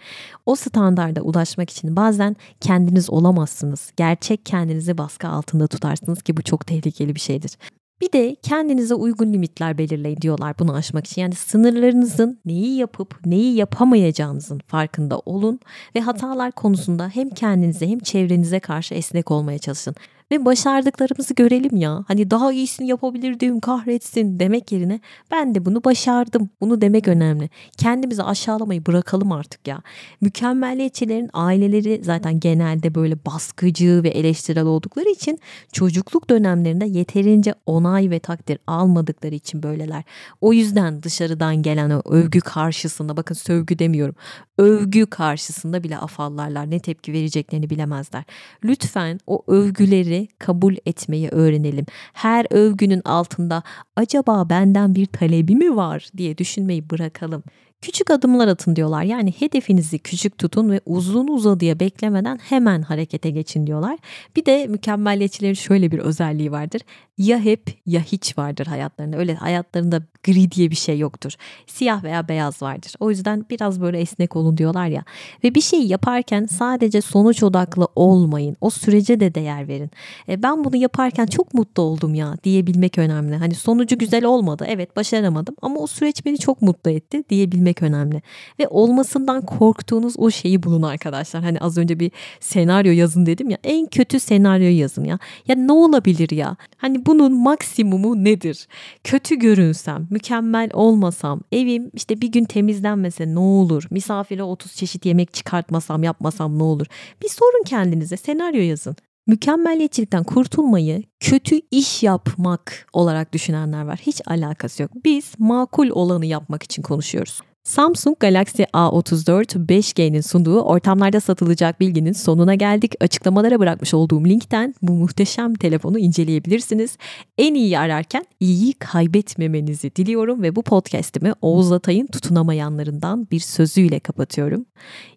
[0.45, 3.91] O standarda ulaşmak için bazen kendiniz olamazsınız.
[3.97, 7.57] Gerçek kendinizi baskı altında tutarsınız ki bu çok tehlikeli bir şeydir.
[8.01, 11.21] Bir de kendinize uygun limitler belirleyin diyorlar bunu aşmak için.
[11.21, 15.59] Yani sınırlarınızın neyi yapıp neyi yapamayacağınızın farkında olun
[15.95, 19.95] ve hatalar konusunda hem kendinize hem çevrenize karşı esnek olmaya çalışın
[20.31, 22.03] ve başardıklarımızı görelim ya.
[22.07, 24.99] Hani daha iyisini yapabilirdim kahretsin demek yerine
[25.31, 26.49] ben de bunu başardım.
[26.61, 27.49] Bunu demek önemli.
[27.77, 29.81] Kendimizi aşağılamayı bırakalım artık ya.
[30.21, 35.39] Mükemmelliyetçilerin aileleri zaten genelde böyle baskıcı ve eleştirel oldukları için
[35.71, 40.03] çocukluk dönemlerinde yeterince onay ve takdir almadıkları için böyleler.
[40.41, 44.15] O yüzden dışarıdan gelen o övgü karşısında bakın sövgü demiyorum.
[44.57, 46.71] Övgü karşısında bile afallarlar.
[46.71, 48.23] Ne tepki vereceklerini bilemezler.
[48.63, 51.85] Lütfen o övgüleri kabul etmeyi öğrenelim.
[52.13, 53.63] Her övgünün altında
[53.95, 57.43] acaba benden bir talebi mi var diye düşünmeyi bırakalım.
[57.81, 59.03] Küçük adımlar atın diyorlar.
[59.03, 63.99] Yani hedefinizi küçük tutun ve uzun uzadıya beklemeden hemen harekete geçin diyorlar.
[64.35, 66.81] Bir de mükemmelliyetçilerin şöyle bir özelliği vardır.
[67.17, 69.17] Ya hep ya hiç vardır hayatlarında.
[69.17, 71.33] Öyle hayatlarında gri diye bir şey yoktur.
[71.67, 72.93] Siyah veya beyaz vardır.
[72.99, 75.03] O yüzden biraz böyle esnek olun diyorlar ya.
[75.43, 78.57] Ve bir şey yaparken sadece sonuç odaklı olmayın.
[78.61, 79.91] O sürece de değer verin.
[80.29, 83.35] E, ben bunu yaparken çok mutlu oldum ya diyebilmek önemli.
[83.35, 84.65] Hani sonucu güzel olmadı.
[84.67, 88.21] Evet başaramadım ama o süreç beni çok mutlu etti diyebilmek önemli.
[88.59, 91.43] Ve olmasından korktuğunuz o şeyi bulun arkadaşlar.
[91.43, 93.57] Hani az önce bir senaryo yazın dedim ya.
[93.63, 95.19] En kötü senaryoyu yazın ya.
[95.47, 96.55] Ya ne olabilir ya?
[96.77, 98.67] Hani bunun maksimumu nedir?
[99.03, 103.83] Kötü görünsem, mükemmel olmasam, evim işte bir gün temizlenmese ne olur?
[103.91, 106.85] Misafire 30 çeşit yemek çıkartmasam, yapmasam ne olur?
[107.23, 108.95] Bir sorun kendinize, senaryo yazın.
[109.27, 113.99] Mükemmeliyetçilikten kurtulmayı kötü iş yapmak olarak düşünenler var.
[114.01, 114.91] Hiç alakası yok.
[115.05, 117.41] Biz makul olanı yapmak için konuşuyoruz.
[117.63, 122.93] Samsung Galaxy A34 5G'nin sunduğu ortamlarda satılacak bilginin sonuna geldik.
[122.99, 126.97] Açıklamalara bırakmış olduğum linkten bu muhteşem telefonu inceleyebilirsiniz.
[127.37, 134.65] En iyi ararken iyiyi kaybetmemenizi diliyorum ve bu podcast'imi Oğuz Atay'ın tutunamayanlarından bir sözüyle kapatıyorum.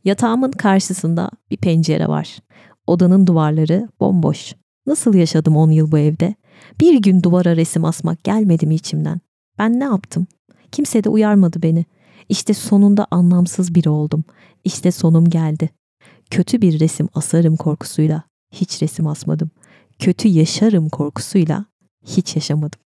[0.05, 2.39] Yatağımın karşısında bir pencere var.
[2.87, 4.55] Odanın duvarları bomboş.
[4.87, 6.35] Nasıl yaşadım 10 yıl bu evde?
[6.81, 9.21] Bir gün duvara resim asmak gelmedi mi içimden?
[9.59, 10.27] Ben ne yaptım?
[10.73, 11.85] Kimse de uyarmadı beni.
[12.29, 14.25] İşte sonunda anlamsız biri oldum.
[14.65, 15.71] İşte sonum geldi.
[16.31, 18.23] Kötü bir resim asarım korkusuyla
[18.53, 19.51] hiç resim asmadım.
[19.99, 21.65] Kötü yaşarım korkusuyla
[22.07, 22.81] hiç yaşamadım.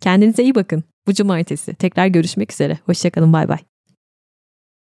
[0.00, 0.84] Kendinize iyi bakın.
[1.06, 2.78] Bu cumartesi tekrar görüşmek üzere.
[2.86, 3.58] Hoşçakalın bay bay.